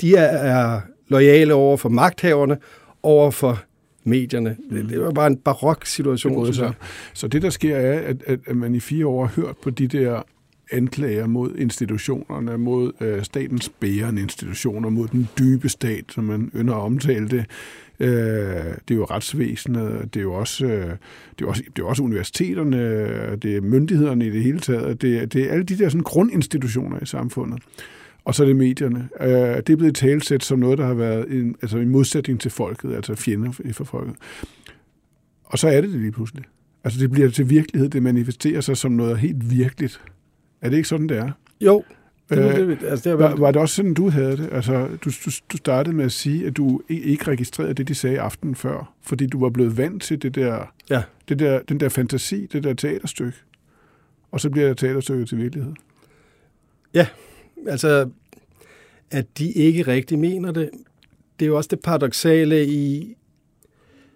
de 0.00 0.16
er, 0.16 0.22
er 0.22 0.80
lojale 1.08 1.54
over 1.54 1.76
for 1.76 1.88
magthaverne, 1.88 2.58
over 3.02 3.30
for 3.30 3.62
medierne. 4.04 4.56
Det, 4.70 4.88
det 4.88 5.00
var 5.00 5.10
bare 5.10 5.26
en 5.26 5.36
barok 5.36 5.86
situation. 5.86 6.46
Det 6.46 6.54
så. 6.54 6.72
så 7.14 7.28
det, 7.28 7.42
der 7.42 7.50
sker, 7.50 7.76
er, 7.76 8.00
at, 8.00 8.16
at, 8.26 8.40
at 8.46 8.56
man 8.56 8.74
i 8.74 8.80
fire 8.80 9.06
år 9.06 9.26
har 9.26 9.42
hørt 9.42 9.56
på 9.62 9.70
de 9.70 9.86
der 9.86 10.22
anklager 10.72 11.26
mod 11.26 11.56
institutionerne, 11.56 12.58
mod 12.58 12.92
øh, 13.00 13.24
statens 13.24 13.68
bærende 13.68 14.22
institutioner, 14.22 14.88
mod 14.88 15.08
den 15.08 15.28
dybe 15.38 15.68
stat, 15.68 16.04
som 16.10 16.24
man 16.24 16.50
ynder 16.56 16.74
at 16.74 16.80
omtale 16.80 17.28
det. 17.28 17.44
Øh, 18.00 18.08
det 18.88 18.90
er 18.90 18.94
jo 18.94 19.04
retsvæsenet, 19.04 20.14
det 20.14 20.20
er 20.20 20.24
jo 20.24 20.34
også, 20.34 20.66
øh, 20.66 20.96
det 21.38 21.44
er 21.44 21.48
også, 21.48 21.62
det 21.76 21.82
er 21.82 21.86
også 21.86 22.02
universiteterne, 22.02 23.36
det 23.36 23.56
er 23.56 23.60
myndighederne 23.60 24.26
i 24.26 24.30
det 24.30 24.42
hele 24.42 24.60
taget, 24.60 25.02
det 25.02 25.18
er, 25.18 25.26
det 25.26 25.44
er 25.44 25.52
alle 25.52 25.64
de 25.64 25.78
der 25.78 25.88
sådan, 25.88 26.02
grundinstitutioner 26.02 27.02
i 27.02 27.06
samfundet. 27.06 27.62
Og 28.24 28.34
så 28.34 28.42
er 28.42 28.46
det 28.46 28.56
medierne. 28.56 29.08
Øh, 29.20 29.28
det 29.56 29.70
er 29.70 29.76
blevet 29.76 29.94
talsæt 29.94 30.44
som 30.44 30.58
noget, 30.58 30.78
der 30.78 30.86
har 30.86 30.94
været 30.94 31.30
en, 31.30 31.56
altså 31.62 31.78
en 31.78 31.88
modsætning 31.88 32.40
til 32.40 32.50
folket, 32.50 32.94
altså 32.94 33.14
fjender 33.14 33.72
for 33.72 33.84
folket. 33.84 34.14
Og 35.44 35.58
så 35.58 35.68
er 35.68 35.80
det 35.80 35.90
det 35.90 36.00
lige 36.00 36.12
pludselig. 36.12 36.44
Altså 36.84 37.00
det 37.00 37.10
bliver 37.10 37.30
til 37.30 37.50
virkelighed, 37.50 37.88
det 37.88 38.02
manifesterer 38.02 38.60
sig 38.60 38.76
som 38.76 38.92
noget 38.92 39.18
helt 39.18 39.50
virkeligt. 39.50 40.00
Er 40.60 40.70
det 40.70 40.76
ikke 40.76 40.88
sådan, 40.88 41.08
det 41.08 41.16
er? 41.16 41.30
Jo, 41.60 41.84
det, 42.30 42.38
var 42.44 42.50
Øh, 42.58 42.68
det, 42.68 42.78
altså, 42.84 43.10
det 43.10 43.18
Var, 43.18 43.28
var, 43.28 43.36
var 43.36 43.50
det 43.50 43.60
også 43.60 43.74
sådan, 43.74 43.94
du 43.94 44.08
havde 44.08 44.36
det? 44.36 44.48
Altså, 44.52 44.88
du, 45.04 45.10
du, 45.24 45.30
du 45.52 45.56
startede 45.56 45.96
med 45.96 46.04
at 46.04 46.12
sige, 46.12 46.46
at 46.46 46.56
du 46.56 46.80
ikke 46.88 47.24
registrerede 47.24 47.74
det, 47.74 47.88
de 47.88 47.94
sagde 47.94 48.20
aftenen 48.20 48.54
før, 48.54 48.92
fordi 49.02 49.26
du 49.26 49.40
var 49.40 49.50
blevet 49.50 49.76
vant 49.76 50.02
til 50.02 50.22
det 50.22 50.34
der, 50.34 50.72
Ja. 50.90 51.02
det 51.28 51.38
der, 51.38 51.60
den 51.68 51.80
der 51.80 51.88
fantasi, 51.88 52.46
det 52.46 52.64
der 52.64 52.74
teaterstykke. 52.74 53.36
Og 54.30 54.40
så 54.40 54.50
bliver 54.50 54.68
det 54.68 54.78
teaterstykket 54.78 55.28
til 55.28 55.38
virkelighed. 55.38 55.72
Ja, 56.94 57.06
altså, 57.66 58.08
at 59.10 59.26
de 59.38 59.52
ikke 59.52 59.82
rigtig 59.82 60.18
mener 60.18 60.52
det. 60.52 60.70
Det 61.38 61.44
er 61.44 61.48
jo 61.48 61.56
også 61.56 61.68
det 61.68 61.80
paradoxale 61.80 62.66
i, 62.66 63.16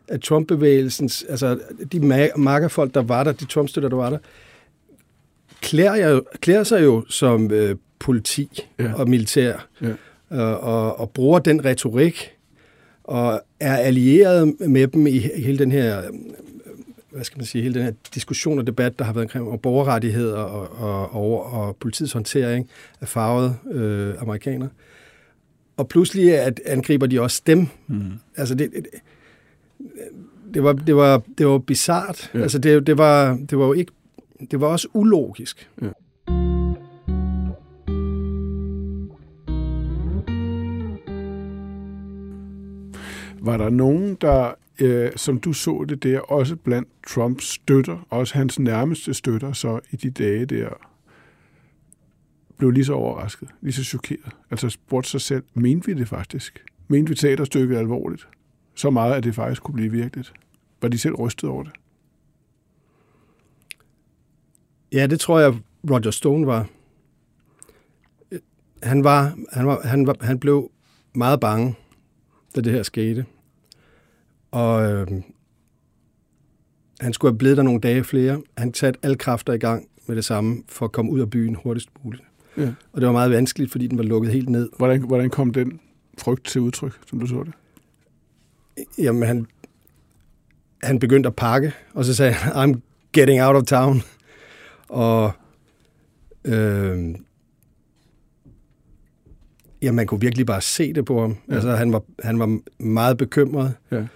at 0.09 0.21
Trump-bevægelsens, 0.21 1.25
altså 1.29 1.61
de 1.93 1.99
ma- 1.99 2.37
makkerfolk, 2.37 2.95
der 2.95 3.03
var 3.03 3.25
der, 3.25 3.33
de 3.33 3.45
Trump-støtter, 3.45 3.89
der 3.89 3.97
var 3.97 4.11
der, 4.11 4.19
klæder, 5.61 6.09
jo, 6.11 6.23
klæder 6.41 6.65
sig 6.65 6.85
jo 6.85 7.05
som 7.09 7.51
øh, 7.51 7.77
politi 7.99 8.69
Ja. 8.79 8.93
og 8.95 9.09
militær, 9.09 9.67
Ja. 9.83 9.93
og, 10.31 10.61
og, 10.61 11.01
og 11.01 11.11
bruger 11.11 11.39
den 11.39 11.65
retorik, 11.65 12.31
og 13.05 13.41
er 13.61 13.77
allieret 13.77 14.55
med 14.61 14.87
dem 14.89 15.07
i 15.07 15.19
he- 15.19 15.41
hele 15.41 15.59
den 15.59 15.73
her, 15.73 15.99
øh, 15.99 16.05
hvad 17.11 17.25
skal 17.25 17.39
man 17.39 17.47
sige, 17.47 17.63
hele 17.63 17.75
den 17.75 17.83
her 17.83 17.93
diskussion 18.15 18.59
og 18.59 18.67
debat, 18.67 18.99
der 18.99 19.05
har 19.05 19.13
været 19.13 19.25
omkring 19.25 19.49
om 19.49 19.59
borgerrettigheder 19.59 20.37
og, 20.39 20.69
og, 20.81 21.15
og, 21.15 21.53
og 21.53 21.77
politiets 21.77 22.13
håndtering 22.13 22.69
af 23.01 23.09
farvede 23.09 23.55
øh, 23.71 24.15
amerikanere. 24.23 24.69
Og 25.77 25.89
pludselig 25.89 26.39
at 26.39 26.61
angriber 26.67 27.07
de 27.07 27.21
også 27.21 27.43
dem. 27.47 27.67
Mm. 27.87 28.03
Altså 28.37 28.55
det, 28.55 28.71
det, 28.75 28.87
det 30.55 30.63
var 30.63 30.73
det 30.73 30.97
var 30.97 31.23
det 31.39 31.47
var 31.47 31.59
bizart. 31.59 32.31
Ja. 32.35 32.41
Altså 32.41 32.59
det, 32.59 32.87
det 32.87 32.99
var 32.99 33.39
det 33.51 33.59
var 33.59 33.67
jo 33.67 33.73
ikke 33.73 33.93
det 34.51 34.61
var 34.61 34.67
også 34.67 34.89
ulogisk. 34.95 35.69
Ja. 35.83 35.87
Var 43.41 43.57
der 43.57 43.71
nogen, 43.71 44.15
der, 44.21 44.55
øh, 44.81 45.11
som 45.17 45.41
du 45.41 45.53
så 45.53 45.85
det 45.89 46.03
der, 46.03 46.21
også 46.21 46.57
blandt 46.57 46.89
Trumps 47.07 47.45
støtter, 47.45 48.07
også 48.11 48.35
hans 48.35 48.59
nærmeste 48.59 49.15
støtter, 49.15 49.53
så 49.53 49.81
i 49.91 49.97
de 49.97 50.11
dage 50.11 50.47
der, 50.47 50.69
blev 52.59 52.71
lige 52.71 52.85
så 52.85 52.93
overrasket, 52.93 53.49
lige 53.61 53.73
så 53.73 53.85
chokeret? 53.85 54.37
Altså 54.51 54.69
spurgte 54.69 55.11
sig 55.11 55.21
selv, 55.21 55.43
mente 55.55 55.87
vi 55.87 55.95
det 55.95 56.09
faktisk? 56.09 56.65
Mente 56.89 57.09
vi 57.09 57.15
teaterstykket 57.15 57.77
alvorligt? 57.77 58.29
Så 58.75 58.91
meget, 58.91 59.15
at 59.15 59.25
det 59.25 59.35
faktisk 59.35 59.63
kunne 59.63 59.75
blive 59.75 59.91
virkeligt? 59.91 60.33
Var 60.83 60.89
de 60.89 60.99
selv 60.99 61.15
rystet 61.15 61.51
over 61.51 61.63
det? 61.63 61.73
Ja, 64.93 65.07
det 65.07 65.21
tror 65.21 65.39
jeg 65.39 65.55
Roger 65.91 66.11
Stone 66.11 66.47
var. 66.47 66.67
Øh, 68.33 68.39
han 68.83 69.05
var 69.05 69.35
han 69.53 69.67
var 69.67 69.81
han 69.85 70.07
var 70.07 70.17
han 70.21 70.39
blev 70.39 70.71
meget 71.15 71.41
bange, 71.41 71.75
da 72.57 72.61
det 72.61 72.73
her 72.73 72.83
skete. 72.83 73.27
Og 74.51 74.93
øh, 74.93 75.07
han 77.01 77.13
skulle 77.13 77.33
have 77.33 77.39
blevet 77.39 77.57
der 77.57 77.63
nogle 77.63 77.81
dage 77.81 78.05
flere. 78.05 78.43
Han 78.57 78.75
satte 78.75 79.01
alle 79.03 79.17
kræfter 79.17 79.53
i 79.53 79.59
gang 79.59 79.89
med 80.07 80.17
det 80.17 80.25
samme 80.25 80.63
for 80.69 80.85
at 80.85 80.93
komme 80.93 81.11
ud 81.11 81.21
af 81.21 81.31
byen 81.31 81.55
hurtigst 81.55 81.89
muligt. 82.05 82.23
Ja. 82.57 82.73
Og 82.93 83.01
det 83.01 83.07
var 83.07 83.13
meget 83.13 83.31
vanskeligt, 83.31 83.73
fordi 83.73 83.87
den 83.87 83.99
var 83.99 84.05
lukket 84.05 84.33
helt 84.33 84.49
ned. 84.49 84.69
Hvordan, 84.77 85.03
hvordan 85.03 85.31
kom 85.31 85.53
den 85.53 85.81
frygt 86.19 86.45
til 86.45 86.61
udtryk, 86.61 86.99
som 87.07 87.21
du 87.21 87.27
så 87.27 87.45
det? 87.45 87.53
Jamen, 88.99 89.23
han, 89.23 89.47
han 90.83 90.99
begyndte 90.99 91.27
at 91.27 91.37
pakke, 91.37 91.73
og 91.95 92.05
så 92.05 92.15
sagde 92.15 92.33
han, 92.33 92.53
I'm 92.53 92.81
getting 93.13 93.43
out 93.43 93.57
of 93.57 93.63
town. 93.63 94.03
Og 94.89 95.33
øh, 96.45 97.15
ja, 99.83 99.93
man 99.93 100.07
kunne 100.07 100.21
virkelig 100.21 100.47
bare 100.47 100.61
se 100.61 100.93
det 100.93 101.05
på 101.05 101.21
ham. 101.21 101.37
Ja. 101.49 101.55
Altså, 101.55 101.71
han 101.71 101.93
var, 101.93 102.03
han 102.23 102.39
var 102.39 102.59
meget 102.79 103.17
bekymret, 103.19 103.75
Ja. 103.91 104.07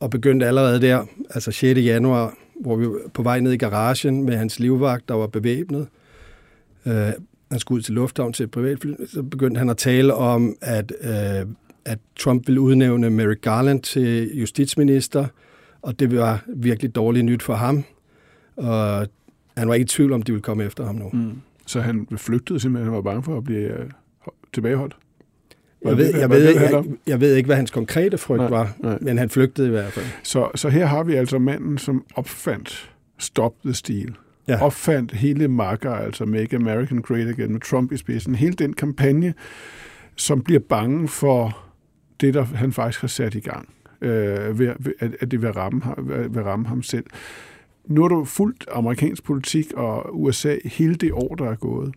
og 0.00 0.10
begyndte 0.10 0.46
allerede 0.46 0.80
der, 0.80 1.04
altså 1.30 1.52
6. 1.52 1.80
januar, 1.80 2.34
hvor 2.60 2.76
vi 2.76 2.86
var 2.86 2.98
på 3.14 3.22
vej 3.22 3.40
ned 3.40 3.52
i 3.52 3.56
garagen 3.56 4.22
med 4.24 4.36
hans 4.36 4.58
livvagt, 4.60 5.08
der 5.08 5.14
var 5.14 5.26
bevæbnet. 5.26 5.86
Øh, 6.86 6.92
han 7.50 7.58
skulle 7.60 7.76
ud 7.76 7.82
til 7.82 7.94
lufthavn 7.94 8.32
til 8.32 8.44
et 8.44 8.50
privatfly, 8.50 8.92
så 9.06 9.22
begyndte 9.22 9.58
han 9.58 9.68
at 9.68 9.76
tale 9.76 10.14
om, 10.14 10.56
at, 10.60 10.92
øh, 11.00 11.46
at 11.84 11.98
Trump 12.18 12.46
ville 12.46 12.60
udnævne 12.60 13.10
Merrick 13.10 13.40
Garland 13.40 13.80
til 13.82 14.38
justitsminister, 14.40 15.26
og 15.82 15.98
det 16.00 16.16
var 16.16 16.44
virkelig 16.56 16.94
dårligt 16.94 17.24
nyt 17.24 17.42
for 17.42 17.54
ham. 17.54 17.84
Og 18.56 19.06
han 19.56 19.68
var 19.68 19.74
ikke 19.74 19.84
i 19.84 19.86
tvivl 19.86 20.12
om, 20.12 20.22
de 20.22 20.32
ville 20.32 20.42
komme 20.42 20.64
efter 20.64 20.84
ham 20.86 20.94
nu. 20.94 21.10
Mm. 21.12 21.32
Så 21.66 21.80
han 21.80 22.06
flygtede 22.16 22.60
simpelthen, 22.60 22.84
han 22.86 22.94
var 22.96 23.02
bange 23.02 23.22
for 23.22 23.36
at 23.36 23.44
blive 23.44 23.78
øh, 23.78 23.90
tilbageholdt? 24.52 24.96
Var 25.84 25.90
Jeg 25.90 25.98
ved, 25.98 26.12
det, 26.12 26.20
jeg, 26.20 26.30
ved, 26.30 26.42
jeg, 26.42 26.84
jeg 27.06 27.20
ved 27.20 27.34
ikke, 27.34 27.46
hvad 27.46 27.56
hans 27.56 27.70
konkrete 27.70 28.18
frygt 28.18 28.40
Nej, 28.40 28.50
var, 28.50 28.76
nej. 28.80 28.98
men 29.00 29.18
han 29.18 29.30
flygtede 29.30 29.68
i 29.68 29.70
hvert 29.70 29.92
fald. 29.92 30.06
Så, 30.22 30.50
så 30.54 30.68
her 30.68 30.86
har 30.86 31.02
vi 31.02 31.14
altså 31.14 31.38
manden, 31.38 31.78
som 31.78 32.04
opfandt 32.14 32.92
Stop 33.18 33.54
the 33.64 33.74
Steal. 33.74 34.14
Ja. 34.48 34.62
Opfandt 34.62 35.12
hele 35.12 35.48
marker, 35.48 35.90
altså 35.90 36.24
Make 36.24 36.56
American 36.56 37.02
Great 37.02 37.28
Again 37.28 37.52
med 37.52 37.60
Trump 37.60 37.92
i 37.92 37.96
spidsen. 37.96 38.34
Hele 38.34 38.52
den 38.52 38.72
kampagne, 38.72 39.34
som 40.16 40.42
bliver 40.42 40.60
bange 40.60 41.08
for 41.08 41.58
det, 42.20 42.34
der 42.34 42.42
han 42.42 42.72
faktisk 42.72 43.00
har 43.00 43.08
sat 43.08 43.34
i 43.34 43.40
gang. 43.40 43.68
Øh, 44.00 44.58
ved, 44.58 44.74
at, 44.98 45.10
at 45.20 45.30
det 45.30 45.42
vil 45.42 45.52
ramme, 45.52 45.82
vil 46.30 46.42
ramme 46.42 46.66
ham 46.66 46.82
selv. 46.82 47.04
Nu 47.86 48.02
har 48.02 48.08
du 48.08 48.24
fulgt 48.24 48.64
amerikansk 48.72 49.24
politik 49.24 49.72
og 49.72 50.22
USA 50.22 50.56
hele 50.64 50.94
det 50.94 51.12
år, 51.12 51.34
der 51.34 51.50
er 51.50 51.56
gået. 51.56 51.94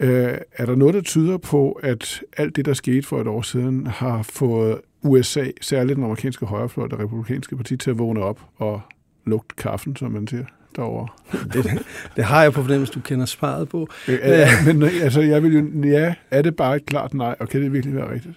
Øh, 0.00 0.38
er 0.52 0.66
der 0.66 0.74
noget, 0.74 0.94
der 0.94 1.00
tyder 1.00 1.36
på, 1.38 1.72
at 1.72 2.22
alt 2.36 2.56
det, 2.56 2.64
der 2.64 2.74
skete 2.74 3.02
for 3.02 3.20
et 3.20 3.26
år 3.26 3.42
siden, 3.42 3.86
har 3.86 4.22
fået 4.22 4.80
USA, 5.02 5.44
særligt 5.60 5.96
den 5.96 6.04
amerikanske 6.04 6.46
højrefløj, 6.46 6.86
det 6.88 6.98
republikanske 6.98 7.56
parti, 7.56 7.76
til 7.76 7.90
at 7.90 7.98
vågne 7.98 8.20
op 8.22 8.40
og 8.56 8.80
lugte 9.26 9.54
kaffen, 9.56 9.96
som 9.96 10.10
man 10.12 10.26
siger 10.28 10.44
derovre? 10.76 11.08
Det, 11.52 11.86
det 12.16 12.24
har 12.24 12.42
jeg 12.42 12.52
på 12.52 12.62
fornemmelse, 12.62 12.92
du 12.92 13.00
kender 13.00 13.26
svaret 13.26 13.68
på. 13.68 13.88
Øh, 14.08 14.18
er, 14.22 14.46
men 14.72 14.82
altså, 14.82 15.20
jeg 15.20 15.42
vil 15.42 15.54
jo, 15.58 15.88
ja, 15.88 16.14
er 16.30 16.42
det 16.42 16.56
bare 16.56 16.76
et 16.76 16.86
klart 16.86 17.14
nej, 17.14 17.36
og 17.40 17.48
kan 17.48 17.62
det 17.62 17.72
virkelig 17.72 17.94
være 17.94 18.12
rigtigt? 18.12 18.34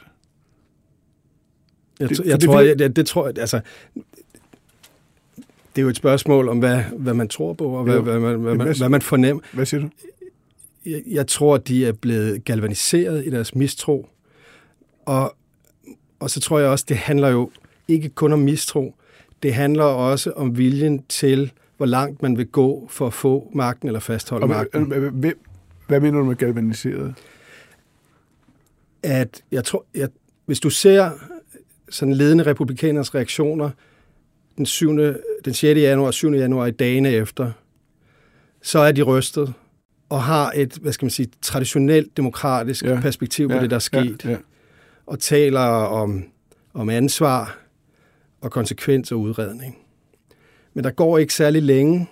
Jeg, 1.99 2.09
Det- 2.09 2.19
jeg 2.25 2.41
det 2.41 2.49
tror, 2.49 2.59
jeg, 2.61 2.79
det, 2.79 2.95
det 2.95 3.05
tror 3.05 3.27
jeg, 3.27 3.37
altså, 3.39 3.59
det 5.75 5.77
er 5.77 5.81
jo 5.81 5.89
et 5.89 5.95
spørgsmål 5.97 6.49
om, 6.49 6.59
hvad, 6.59 6.83
hvad 6.97 7.13
man 7.13 7.27
tror 7.27 7.53
på, 7.53 7.65
og 7.65 7.83
hvad, 7.83 7.95
Jo. 7.95 8.01
hvad, 8.01 8.19
man, 8.19 8.39
hvad, 8.39 8.55
man, 8.55 8.75
hvad 8.77 8.89
man 8.89 9.01
fornemmer. 9.01 9.43
Hvad 9.53 9.65
siger 9.65 9.81
du? 9.81 9.89
Jeg, 10.85 11.27
tror, 11.27 11.57
de 11.57 11.85
er 11.85 11.91
blevet 11.91 12.45
galvaniseret 12.45 13.25
i 13.25 13.29
deres 13.29 13.55
mistro, 13.55 14.09
og, 15.05 15.35
og 16.19 16.29
så 16.29 16.39
tror 16.39 16.59
jeg 16.59 16.69
også, 16.69 16.85
det 16.89 16.97
handler 16.97 17.27
jo 17.27 17.51
ikke 17.87 18.09
kun 18.09 18.33
om 18.33 18.39
mistro, 18.39 18.95
det 19.43 19.53
handler 19.53 19.83
også 19.83 20.31
om 20.31 20.57
viljen 20.57 21.03
til, 21.03 21.51
hvor 21.77 21.85
langt 21.85 22.21
man 22.21 22.37
vil 22.37 22.47
gå 22.47 22.87
for 22.89 23.07
at 23.07 23.13
få 23.13 23.51
magten 23.55 23.87
eller 23.87 23.99
fastholde 23.99 24.43
Og, 24.43 24.49
magten. 24.49 24.83
hvad, 24.83 24.99
hvad, 24.99 25.31
hvad 25.87 25.99
mener 25.99 26.19
du 26.19 26.25
med 26.25 26.35
galvaniseret? 26.35 27.15
at 29.03 29.43
jeg 29.51 29.63
tror, 29.63 29.85
jeg, 29.95 30.09
hvis 30.45 30.59
du 30.59 30.69
ser 30.69 31.11
sådan 31.89 32.13
ledende 32.13 32.43
republikaners 32.43 33.15
reaktioner 33.15 33.69
den, 34.57 34.65
7., 34.65 34.97
den 35.45 35.53
6. 35.53 35.63
januar 35.63 36.07
og 36.07 36.13
7. 36.13 36.31
januar 36.31 36.65
i 36.65 36.71
dagene 36.71 37.11
efter, 37.11 37.51
så 38.61 38.79
er 38.79 38.91
de 38.91 39.01
rystet 39.01 39.53
og 40.11 40.23
har 40.23 40.51
et, 40.55 40.73
hvad 40.81 40.93
skal 40.93 41.05
man 41.05 41.09
sige, 41.09 41.27
traditionelt 41.41 42.17
demokratisk 42.17 42.85
Ja. 42.85 42.99
perspektiv 43.01 43.47
på 43.49 43.53
ja, 43.55 43.61
det, 43.61 43.69
der 43.69 43.75
er 43.75 43.79
sket, 43.79 44.25
Ja, 44.25 44.29
ja. 44.29 44.37
og 45.05 45.19
taler 45.19 45.59
om, 45.59 46.23
om 46.73 46.89
ansvar 46.89 47.57
og 48.41 48.51
konsekvens 48.51 49.11
og 49.11 49.19
udredning. 49.19 49.77
Men 50.73 50.83
der 50.83 50.91
går 50.91 51.17
ikke 51.17 51.33
særlig 51.33 51.63
længe, 51.63 52.09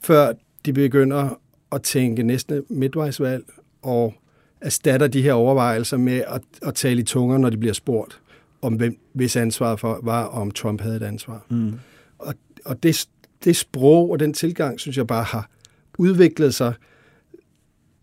før 0.00 0.32
de 0.66 0.72
begynder 0.72 1.40
at 1.72 1.82
tænke 1.82 2.22
næste 2.22 2.62
midtvejsvalg 2.68 3.44
og 3.82 4.14
erstatter 4.60 5.06
de 5.06 5.22
her 5.22 5.32
overvejelser 5.32 5.96
med 5.96 6.22
at, 6.28 6.40
at 6.62 6.74
tale 6.74 7.00
i 7.00 7.04
tunger, 7.04 7.38
når 7.38 7.50
de 7.50 7.56
bliver 7.56 7.74
spurgt 7.74 8.20
om, 8.62 8.74
hvem, 8.74 8.98
hvis 9.12 9.36
ansvaret 9.36 9.80
for, 9.80 10.00
var, 10.02 10.24
om 10.24 10.50
Trump 10.50 10.80
havde 10.80 10.96
et 10.96 11.02
ansvar. 11.02 11.46
Mm. 11.48 11.72
Og, 12.18 12.34
og 12.64 12.82
det, 12.82 13.08
det 13.44 13.56
sprog 13.56 14.10
og 14.10 14.20
den 14.20 14.32
tilgang, 14.34 14.80
synes 14.80 14.96
jeg 14.96 15.06
bare 15.06 15.24
har 15.24 15.50
udviklet 15.98 16.54
sig 16.54 16.72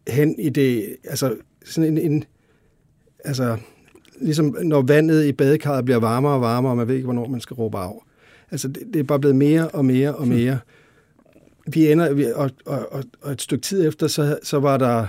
hen 0.07 0.39
i 0.39 0.49
det, 0.49 0.95
altså 1.03 1.35
sådan 1.65 1.97
en, 1.97 2.11
en 2.11 2.23
altså 3.25 3.57
ligesom 4.21 4.57
når 4.63 4.81
vandet 4.81 5.25
i 5.25 5.31
badekarret 5.31 5.85
bliver 5.85 5.99
varmere 5.99 6.33
og 6.33 6.41
varmere, 6.41 6.71
og 6.71 6.77
man 6.77 6.87
ved 6.87 6.95
ikke, 6.95 7.05
hvornår 7.05 7.27
man 7.27 7.41
skal 7.41 7.53
råbe 7.53 7.77
af. 7.77 8.05
Altså 8.51 8.67
det, 8.67 8.83
det 8.93 8.99
er 8.99 9.03
bare 9.03 9.19
blevet 9.19 9.35
mere 9.35 9.67
og 9.67 9.85
mere 9.85 10.15
og 10.15 10.27
mere. 10.27 10.59
Vi 11.67 11.91
ender, 11.91 12.13
vi, 12.13 12.25
og, 12.35 12.51
og, 12.65 12.93
og, 12.93 13.03
og 13.21 13.31
et 13.31 13.41
stykke 13.41 13.61
tid 13.61 13.87
efter, 13.87 14.07
så, 14.07 14.39
så 14.43 14.59
var 14.59 14.77
der 14.77 15.07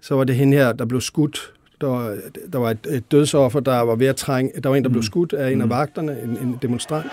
så 0.00 0.14
var 0.14 0.24
det 0.24 0.36
hende 0.36 0.56
her, 0.56 0.72
der 0.72 0.84
blev 0.84 1.00
skudt. 1.00 1.52
Der 1.80 1.86
var, 1.86 2.18
der 2.52 2.58
var 2.58 2.70
et, 2.70 2.86
et 2.90 3.12
dødsoffer, 3.12 3.60
der 3.60 3.80
var 3.80 3.96
ved 3.96 4.06
at 4.06 4.16
trænge. 4.16 4.60
Der 4.60 4.68
var 4.68 4.76
en, 4.76 4.84
der 4.84 4.90
blev 4.90 5.02
skudt 5.02 5.32
af 5.32 5.50
en 5.50 5.60
af 5.60 5.68
vagterne, 5.68 6.22
en, 6.22 6.30
en 6.30 6.58
demonstrant. 6.62 7.06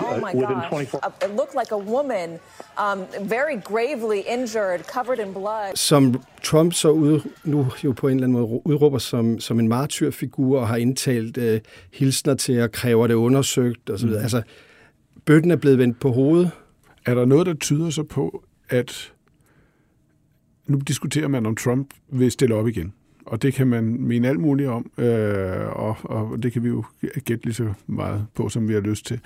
Oh 0.00 0.20
my 0.20 0.32
within 0.34 0.58
gosh. 0.60 0.68
24 0.68 1.00
uh, 1.04 1.10
It 1.24 1.36
looked 1.36 1.54
like 1.54 1.72
a 1.72 1.78
woman, 1.78 2.38
um, 2.78 3.28
very 3.28 3.56
gravely 3.64 4.20
injured, 4.20 4.80
covered 4.86 5.18
in 5.18 5.32
blood. 5.32 5.74
Som 5.74 6.22
Trump 6.42 6.72
så 6.72 6.90
ud, 6.90 7.20
nu 7.44 7.66
jo 7.84 7.92
på 7.92 8.08
en 8.08 8.14
eller 8.14 8.26
anden 8.26 8.40
måde 8.40 8.66
udråber 8.66 8.98
som, 8.98 9.40
som 9.40 9.60
en 9.60 9.68
martyrfigur 9.68 10.60
og 10.60 10.68
har 10.68 10.76
indtalt 10.76 11.38
øh, 11.38 11.60
hilsner 11.92 12.34
til 12.34 12.62
og 12.62 12.72
kræver 12.72 13.06
det 13.06 13.14
undersøgt 13.14 13.90
osv. 13.90 14.08
Mm. 14.08 14.14
Altså, 14.14 14.42
bøtten 15.24 15.50
er 15.50 15.56
blevet 15.56 15.78
vendt 15.78 16.00
på 16.00 16.12
hovedet. 16.12 16.50
Er 17.06 17.14
der 17.14 17.24
noget, 17.24 17.46
der 17.46 17.54
tyder 17.54 17.90
sig 17.90 18.08
på, 18.08 18.44
at 18.68 19.12
nu 20.66 20.78
diskuterer 20.78 21.28
man, 21.28 21.46
om 21.46 21.56
Trump 21.56 21.94
vil 22.08 22.30
stille 22.30 22.54
op 22.54 22.68
igen? 22.68 22.92
Og 23.26 23.42
det 23.42 23.54
kan 23.54 23.66
man 23.66 23.84
mene 23.84 24.28
alt 24.28 24.40
muligt 24.40 24.68
om, 24.68 24.90
øh, 24.98 25.66
og, 25.68 25.96
og 26.02 26.42
det 26.42 26.52
kan 26.52 26.62
vi 26.62 26.68
jo 26.68 26.84
gætte 27.24 27.44
lige 27.44 27.54
så 27.54 27.72
meget 27.86 28.26
på, 28.34 28.48
som 28.48 28.68
vi 28.68 28.74
har 28.74 28.80
lyst 28.80 29.06
til. 29.06 29.20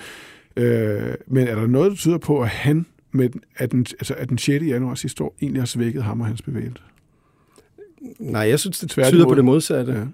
Øh, 0.56 1.14
men 1.26 1.48
er 1.48 1.54
der 1.54 1.66
noget, 1.66 1.90
der 1.90 1.96
tyder 1.96 2.18
på, 2.18 2.40
at 2.40 2.48
han 2.48 2.86
med, 3.12 3.30
at, 3.56 3.72
den, 3.72 3.86
altså, 3.90 4.14
at 4.14 4.28
den 4.28 4.38
6. 4.38 4.64
januar 4.64 4.94
sidste 4.94 5.24
år 5.24 5.36
egentlig 5.42 5.62
har 5.62 5.66
svækket 5.66 6.02
ham 6.02 6.20
og 6.20 6.26
hans 6.26 6.42
bevægelse? 6.42 6.82
Nej, 8.18 8.42
jeg 8.42 8.60
synes, 8.60 8.78
det 8.78 8.90
tyder 8.90 9.28
på 9.28 9.34
det 9.34 9.44
modsatte. 9.44 9.92
Ja. 9.92 10.04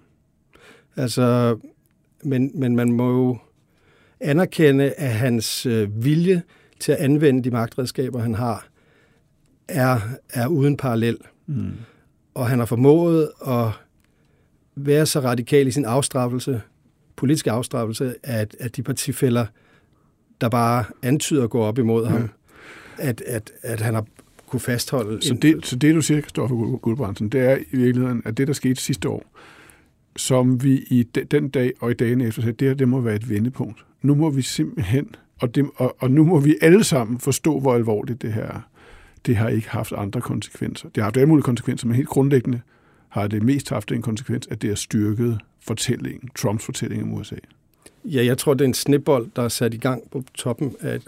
Altså, 1.03 1.59
men, 2.25 2.51
men 2.55 2.77
man 2.77 2.93
må 2.93 3.11
jo 3.11 3.39
anerkende, 4.21 4.93
at 4.93 5.13
hans 5.13 5.67
øh, 5.67 6.05
vilje 6.05 6.43
til 6.81 6.93
at 6.93 6.99
anvende 6.99 7.45
de 7.45 7.51
magtredskaber, 7.51 8.21
han 8.21 8.35
har, 8.35 8.69
er, 9.69 10.01
er 10.29 10.47
uden 10.47 10.77
parallel. 10.77 11.19
Mm 11.47 11.73
og 12.37 12.49
han 12.49 12.59
har 12.59 12.67
formået 12.67 13.31
at 13.47 13.69
være 14.75 15.07
så 15.07 15.21
radikal 15.21 15.67
i 15.67 15.71
sin 15.71 15.85
afstraffelse, 15.85 16.63
politisk 17.17 17.47
afstraffelse, 17.47 18.15
at, 18.23 18.57
at 18.61 18.77
de 18.77 18.83
partifælder, 18.83 19.47
der 20.41 20.49
bare 20.49 20.85
antyder 21.03 21.45
at 21.45 21.51
gå 21.51 21.61
op 21.61 21.79
imod 21.79 22.05
ja. 22.05 22.11
ham, 22.11 22.29
at, 22.99 23.21
at, 23.27 23.53
at 23.63 23.81
han 23.81 23.95
har 23.95 24.07
kunne 24.47 24.61
fastholde... 24.61 25.23
Så 25.23 25.35
det, 25.35 25.67
så 25.67 25.77
det 25.77 25.95
du 25.95 26.01
siger, 26.01 26.21
Kristoffer 26.21 26.77
Guldbrandsen, 26.77 27.29
det 27.29 27.41
er 27.41 27.57
i 27.57 27.77
virkeligheden, 27.77 28.23
at 28.25 28.37
det, 28.37 28.49
der 28.49 28.53
skete 28.53 28.81
sidste 28.81 29.09
år, 29.09 29.25
som 30.17 30.63
vi 30.63 30.77
i 30.77 31.03
den 31.03 31.49
dag 31.49 31.73
og 31.81 31.91
i 31.91 31.95
dagene 31.95 32.27
efter 32.27 32.43
sagde, 32.43 32.57
det 32.57 32.69
her, 32.69 32.75
det 32.75 32.89
må 32.89 33.01
være 33.01 33.15
et 33.15 33.31
vendepunkt. 33.31 33.85
Nu 34.03 34.15
må 34.15 34.31
vi 34.31 34.43
simpelthen, 34.43 35.15
og, 35.41 35.55
det, 35.55 35.71
og, 35.77 35.97
og 35.99 36.11
nu 36.11 36.25
må 36.25 36.41
vi 36.41 36.57
alle 36.63 36.85
sammen 36.85 37.19
forstå, 37.21 37.61
hvor 37.61 37.75
alvorligt 37.75 38.23
det 38.23 38.33
her 38.33 38.43
er 38.43 38.61
det 39.27 39.37
har 39.37 39.49
ikke 39.49 39.71
haft 39.71 39.93
andre 39.93 40.21
konsekvenser. 40.21 40.89
Det 40.89 40.97
har 40.97 41.03
haft 41.03 41.17
alle 41.17 41.29
mulige 41.29 41.43
konsekvenser, 41.43 41.87
men 41.87 41.97
helt 41.97 42.09
grundlæggende 42.09 42.61
har 43.09 43.27
det 43.27 43.43
mest 43.43 43.71
haft 43.71 43.93
en 43.93 44.03
konsekvens, 44.03 44.49
at 44.51 44.63
det 44.63 44.71
har 44.71 44.75
styrket 44.75 45.41
fortællingen, 45.61 46.29
Trumps 46.37 46.65
fortælling 46.65 47.03
om 47.03 47.15
USA. 47.15 47.37
Ja, 48.07 48.25
jeg 48.25 48.39
tror, 48.39 48.55
det 48.55 48.61
er 48.61 48.69
en 48.69 48.75
snebold, 48.75 49.27
der 49.37 49.43
er 49.43 49.49
sat 49.49 49.75
i 49.75 49.77
gang 49.77 50.11
på 50.11 50.23
toppen 50.35 50.77
af 50.81 50.95
et 50.95 51.03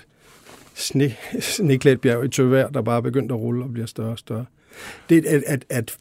sne, 0.74 1.14
sneklædt 1.40 2.00
bjerg 2.00 2.24
i 2.24 2.28
tøvær, 2.28 2.68
der 2.68 2.82
bare 2.82 2.96
er 2.96 3.00
begyndt 3.00 3.32
at 3.32 3.38
rulle 3.38 3.64
og 3.64 3.72
bliver 3.72 3.86
større 3.86 4.10
og 4.10 4.18
større. 4.18 4.44
Det, 5.08 5.26
at, 5.26 5.42
at, 5.46 5.64
at 5.68 5.96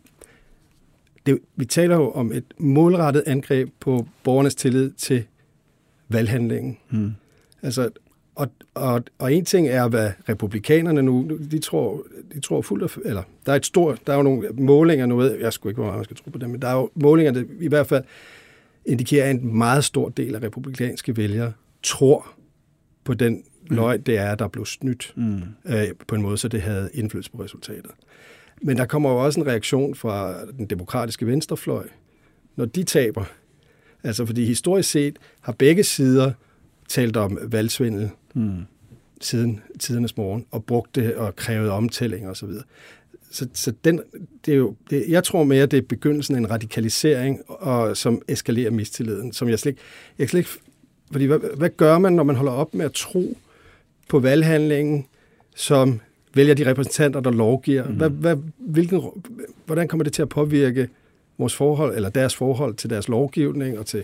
det, 1.26 1.40
vi 1.56 1.66
taler 1.66 1.96
jo 1.96 2.12
om 2.12 2.32
et 2.32 2.44
målrettet 2.58 3.24
angreb 3.28 3.70
på 3.80 4.08
borgernes 4.24 4.56
tillid 4.56 4.92
til 4.92 5.24
valghandlingen. 6.10 6.78
Hmm. 6.90 7.12
Altså, 7.62 7.90
og, 8.36 8.48
og, 8.74 9.04
og 9.20 9.34
en 9.34 9.46
ting 9.46 9.68
er, 9.68 9.88
hvad 9.88 10.12
republikanerne 10.30 11.02
nu, 11.02 11.40
de 11.52 11.60
tror, 11.60 12.04
de 12.34 12.40
tror 12.40 12.62
fuldt 12.62 12.84
af, 12.84 13.10
eller 13.10 13.24
der 13.46 13.52
er 13.52 13.56
et 13.56 13.66
stort, 13.66 14.00
der 14.08 14.14
er 14.14 14.18
jo 14.18 14.24
nogle 14.24 14.50
målinger 14.54 15.06
nu, 15.06 15.24
jeg 15.24 15.54
skulle 15.54 15.72
ikke, 15.72 15.82
hvor 15.82 15.92
man 15.92 16.04
skal 16.04 16.16
tro 16.16 16.30
på 16.30 16.38
det, 16.38 16.50
men 16.50 16.62
der 16.62 16.68
er 16.68 16.76
jo 16.76 16.90
målinger, 16.96 17.32
der 17.32 17.44
i 17.60 17.68
hvert 17.68 17.88
fald 17.88 18.04
indikerer, 18.88 19.30
at 19.30 19.36
en 19.36 19.58
meget 19.58 19.84
stor 19.84 20.10
del 20.10 20.36
af 20.36 20.44
republikanske 20.44 21.18
vælgere 21.18 21.54
tror 21.84 22.28
på 23.04 23.14
den 23.14 23.34
mm. 23.34 23.76
løg, 23.76 24.06
det 24.06 24.18
er, 24.18 24.36
der 24.36 24.48
blev 24.48 24.66
snydt 24.66 25.14
mm. 25.16 25.42
øh, 25.66 25.88
på 26.08 26.16
en 26.16 26.22
måde, 26.22 26.38
så 26.38 26.48
det 26.48 26.62
havde 26.62 26.90
indflydelse 26.94 27.32
på 27.32 27.44
resultatet. 27.44 27.92
Men 28.62 28.78
der 28.78 28.86
kommer 28.86 29.10
jo 29.10 29.26
også 29.26 29.40
en 29.40 29.48
reaktion 29.48 29.96
fra 29.96 30.46
den 30.46 30.66
demokratiske 30.66 31.28
venstrefløj, 31.28 31.88
når 32.56 32.66
de 32.66 32.84
taber. 32.84 33.26
Altså 34.04 34.26
fordi 34.26 34.46
historisk 34.46 34.90
set 34.90 35.20
har 35.42 35.52
begge 35.52 35.84
sider 35.84 36.32
talt 36.90 37.18
om 37.18 37.40
valgsvindel 37.42 38.10
mm. 38.36 38.62
siden 39.22 39.62
tidernes 39.80 40.18
morgen, 40.18 40.46
og 40.52 40.66
brugt 40.66 40.96
det 40.96 41.16
og 41.16 41.36
krævet 41.36 41.70
omtælling 41.70 42.28
osv. 42.30 42.50
Så, 43.38 43.48
så, 43.54 43.74
den, 43.86 44.02
det 44.46 44.52
er 44.52 44.58
jo, 44.58 44.76
det, 44.90 45.06
jeg 45.08 45.24
tror 45.24 45.44
mere, 45.44 45.66
det 45.66 45.78
er 45.78 45.82
begyndelsen 45.82 46.36
af 46.36 46.40
en 46.40 46.50
radikalisering, 46.50 47.42
og, 47.48 47.98
som 47.98 48.22
eskalerer 48.28 48.72
mistilliden, 48.72 49.34
som 49.34 49.50
jeg 49.50 49.60
slet 49.60 49.72
ikke, 49.72 49.82
jeg 50.20 50.30
slet 50.30 50.40
ikke 50.40 50.50
fordi 51.12 51.26
hvad, 51.26 51.40
hvad 51.58 51.70
gør 51.70 51.98
man, 51.98 52.14
når 52.14 52.24
man 52.24 52.36
holder 52.36 52.52
op 52.52 52.74
med 52.74 52.86
at 52.86 52.94
tro 52.94 53.38
på 54.10 54.20
valghandlingen, 54.20 55.06
som 55.56 56.00
vælger 56.34 56.54
de 56.54 56.70
repræsentanter, 56.70 57.20
der 57.20 57.32
lovgiver? 57.32 57.88
Mm. 57.88 57.96
Hvad, 57.96 58.10
hvad, 58.10 58.38
hvilken, 58.58 59.02
hvordan 59.66 59.88
kommer 59.88 60.04
det 60.04 60.14
til 60.14 60.22
at 60.22 60.30
påvirke 60.30 60.90
vores 61.38 61.56
forhold, 61.56 61.96
eller 61.96 62.10
deres 62.10 62.36
forhold 62.36 62.76
til 62.76 62.90
deres 62.90 63.08
lovgivning 63.08 63.80
og 63.80 63.86
til, 63.86 64.04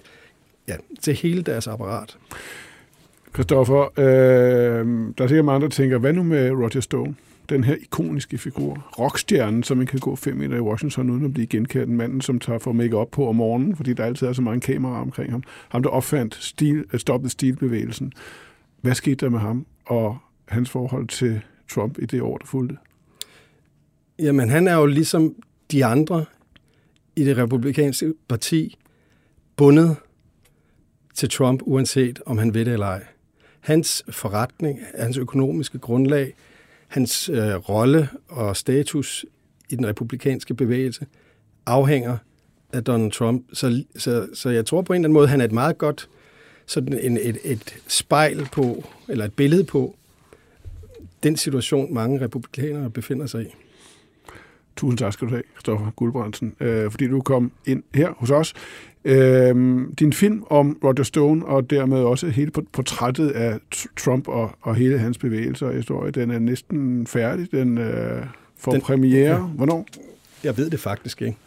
ja, 0.68 0.76
til 1.02 1.14
hele 1.14 1.42
deres 1.42 1.68
apparat? 1.68 2.18
Christoffer, 3.34 4.00
øh, 4.00 4.86
der 5.18 5.24
er 5.24 5.28
sikkert 5.28 5.46
mange, 5.46 5.62
der 5.62 5.70
tænker, 5.70 5.98
hvad 5.98 6.14
nu 6.14 6.24
med 6.24 6.52
Roger 6.52 6.82
Stone? 6.82 7.16
Den 7.50 7.64
her 7.64 7.76
ikoniske 7.76 8.38
figur, 8.38 8.88
rockstjernen, 9.00 9.64
som 9.64 9.78
man 9.78 9.88
kan 9.88 10.00
gå 10.00 10.16
fem 10.16 10.38
meter 10.38 10.56
i 10.56 10.60
Washington 10.60 11.10
uden 11.10 11.26
at 11.26 11.34
blive 11.34 11.48
genkendt. 11.48 11.90
Manden, 11.90 12.22
som 12.22 12.40
tager 12.40 12.60
for 12.60 12.72
make 12.72 12.98
op 12.98 13.12
på 13.12 13.28
om 13.30 13.36
morgenen, 13.36 13.76
fordi 13.76 13.94
der 13.94 14.06
altid 14.06 14.28
er 14.28 14.34
så 14.34 14.42
mange 14.42 14.62
kameraer 14.62 15.02
omkring 15.02 15.32
ham. 15.32 15.44
Ham, 15.70 15.84
der 15.84 15.90
opfandt 15.90 16.36
stil, 16.36 16.86
øh, 16.94 17.00
stoppet 17.00 17.32
stilbevægelsen. 17.32 18.14
Hvad 18.82 18.96
skete 18.96 19.26
der 19.26 19.30
med 19.30 19.40
ham 19.40 19.66
og 19.86 20.18
hans 20.48 20.70
forhold 20.70 21.08
til 21.08 21.42
Trump 21.70 21.98
i 22.00 22.06
det 22.06 22.22
år, 22.22 22.38
der 22.38 22.46
fulgte? 22.46 22.78
Jamen, 24.20 24.50
han 24.50 24.68
er 24.68 24.76
jo 24.76 24.86
ligesom 24.86 25.36
de 25.72 25.86
andre 25.86 26.26
i 27.16 27.24
det 27.24 27.38
republikanske 27.38 28.14
parti 28.28 28.78
bundet 29.56 29.96
til 31.14 31.30
Trump, 31.30 31.62
uanset 31.66 32.20
om 32.26 32.38
han 32.38 32.54
ved 32.54 32.66
det 32.66 32.74
eller 32.74 32.88
ej 32.88 33.04
hans 33.64 34.04
forretning, 34.10 34.80
hans 35.00 35.18
økonomiske 35.18 35.80
grundlag, 35.80 36.34
hans 36.94 37.30
øh, 37.30 37.56
rolle 37.56 38.10
og 38.28 38.58
status 38.58 39.26
i 39.70 39.76
den 39.76 39.88
republikanske 39.88 40.54
bevægelse 40.54 41.06
afhænger 41.66 42.18
af 42.74 42.84
Donald 42.84 43.12
Trump. 43.12 43.46
Så, 43.54 43.84
så, 43.96 44.28
så 44.34 44.50
jeg 44.50 44.66
tror 44.66 44.82
på 44.82 44.94
en 44.94 44.98
eller 44.98 45.08
anden 45.08 45.14
måde, 45.14 45.28
han 45.28 45.42
er 45.42 45.46
et 45.46 45.52
meget 45.52 45.78
godt 45.78 46.10
sådan 46.66 47.00
en, 47.00 47.18
et, 47.18 47.38
et 47.44 47.76
spejl 47.88 48.48
på, 48.52 48.84
eller 49.10 49.26
et 49.26 49.34
billede 49.34 49.64
på, 49.64 49.96
den 51.24 51.38
situation, 51.38 51.94
mange 51.94 52.22
republikanere 52.22 52.90
befinder 52.90 53.26
sig 53.26 53.44
i. 53.44 53.56
Tusind 54.76 54.98
tak 54.98 55.14
skal 55.14 55.28
du 55.28 55.34
have, 55.34 55.44
Christoffer 55.52 55.92
Guldbrandsen, 55.92 56.56
øh, 56.60 56.92
fordi 56.92 57.08
du 57.08 57.22
kom 57.22 57.52
ind 57.66 57.84
her 57.94 58.14
hos 58.18 58.32
os. 58.32 58.54
Øh, 59.06 59.82
din 60.00 60.14
film 60.14 60.44
om 60.50 60.78
Roger 60.84 61.04
Stone, 61.04 61.46
og 61.46 61.70
dermed 61.70 61.98
også 61.98 62.28
hele 62.28 62.52
portrættet 62.52 63.30
af 63.30 63.60
Trump 63.98 64.28
og, 64.28 64.52
og 64.62 64.76
hele 64.76 65.00
hans 65.00 65.18
bevægelser 65.18 65.68
og 65.68 65.74
historie, 65.74 66.12
den 66.12 66.32
er 66.32 66.40
næsten 66.40 67.08
færdig. 67.08 67.52
Den 67.52 67.78
øh, 67.78 68.26
får 68.58 68.72
den, 68.72 68.82
premiere. 68.82 69.38
Hvornår? 69.38 69.86
Jeg 70.44 70.58
ved 70.58 70.70
det 70.70 70.80
faktisk 70.80 71.22
ikke. 71.22 71.38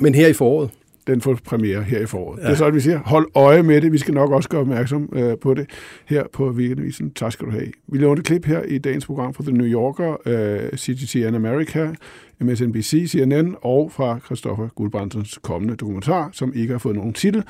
Men 0.00 0.14
her 0.14 0.28
i 0.28 0.32
foråret 0.32 0.70
den 1.06 1.20
får 1.20 1.38
premiere 1.44 1.82
her 1.82 2.00
i 2.00 2.06
foråret. 2.06 2.38
Ja. 2.38 2.44
Det 2.44 2.52
er 2.52 2.56
sådan, 2.56 2.74
vi 2.74 2.80
siger, 2.80 2.98
hold 2.98 3.28
øje 3.34 3.62
med 3.62 3.80
det. 3.80 3.92
Vi 3.92 3.98
skal 3.98 4.14
nok 4.14 4.30
også 4.30 4.48
gøre 4.48 4.60
opmærksom 4.60 5.08
øh, 5.12 5.38
på 5.38 5.54
det 5.54 5.66
her 6.06 6.24
på 6.32 6.50
Weekendavisen. 6.50 7.10
Tak 7.10 7.32
skal 7.32 7.46
du 7.46 7.52
have. 7.52 7.66
Vi 7.88 7.98
laver 7.98 8.16
et 8.16 8.24
klip 8.24 8.44
her 8.46 8.62
i 8.62 8.78
dagens 8.78 9.06
program 9.06 9.34
fra 9.34 9.42
The 9.42 9.52
New 9.52 9.66
Yorker, 9.66 10.16
øh, 10.26 10.78
CGTN 10.78 11.34
America, 11.34 11.94
MSNBC, 12.40 13.06
CNN 13.08 13.56
og 13.62 13.92
fra 13.92 14.18
Christoffer 14.24 14.68
Guldbrandsens 14.68 15.38
kommende 15.42 15.76
dokumentar, 15.76 16.30
som 16.32 16.52
ikke 16.54 16.72
har 16.72 16.78
fået 16.78 16.96
nogen 16.96 17.12
titel. 17.12 17.44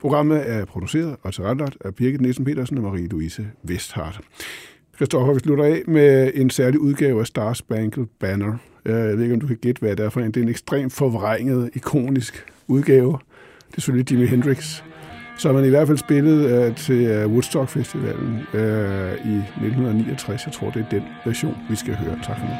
Programmet 0.00 0.50
er 0.50 0.64
produceret 0.64 1.16
og 1.22 1.34
tilrettelagt 1.34 1.76
af 1.84 1.94
Birgit 1.94 2.20
Nielsen 2.20 2.44
Petersen 2.44 2.78
og 2.78 2.94
Marie-Louise 2.94 3.42
Vesthardt. 3.62 4.20
Christoffer, 4.96 5.34
vi 5.34 5.40
slutter 5.40 5.64
af 5.64 5.82
med 5.86 6.30
en 6.34 6.50
særlig 6.50 6.80
udgave 6.80 7.20
af 7.20 7.26
Star 7.26 7.52
Spangled 7.52 8.06
Banner. 8.20 8.58
Øh, 8.84 8.94
jeg 8.94 9.16
ved 9.16 9.22
ikke, 9.22 9.34
om 9.34 9.40
du 9.40 9.46
kan 9.46 9.56
gætte, 9.56 9.80
hvad 9.80 9.96
det 9.96 10.04
er 10.04 10.10
for 10.10 10.20
en. 10.20 10.26
Det 10.26 10.36
er 10.36 10.42
en 10.42 10.48
ekstremt 10.48 10.92
forvrænget, 10.92 11.70
ikonisk 11.74 12.44
udgave. 12.66 13.18
Det 13.70 13.76
er 13.76 13.80
selvfølgelig 13.80 14.12
Jimi 14.12 14.26
Hendrix. 14.26 14.82
Så 15.38 15.52
man 15.52 15.64
i 15.64 15.68
hvert 15.68 15.86
fald 15.86 15.98
spillet 15.98 16.68
uh, 16.68 16.76
til 16.76 17.04
øh, 17.04 17.28
Woodstock 17.30 17.68
Festivalen 17.68 18.34
uh, 18.54 18.60
i 19.32 19.36
1969. 19.36 20.46
Jeg 20.46 20.52
tror, 20.52 20.70
det 20.70 20.80
er 20.80 20.88
den 20.90 21.02
version, 21.24 21.56
vi 21.70 21.76
skal 21.76 21.94
høre. 21.94 22.18
Tak 22.22 22.38
for 22.38 22.46
nu. 22.46 22.52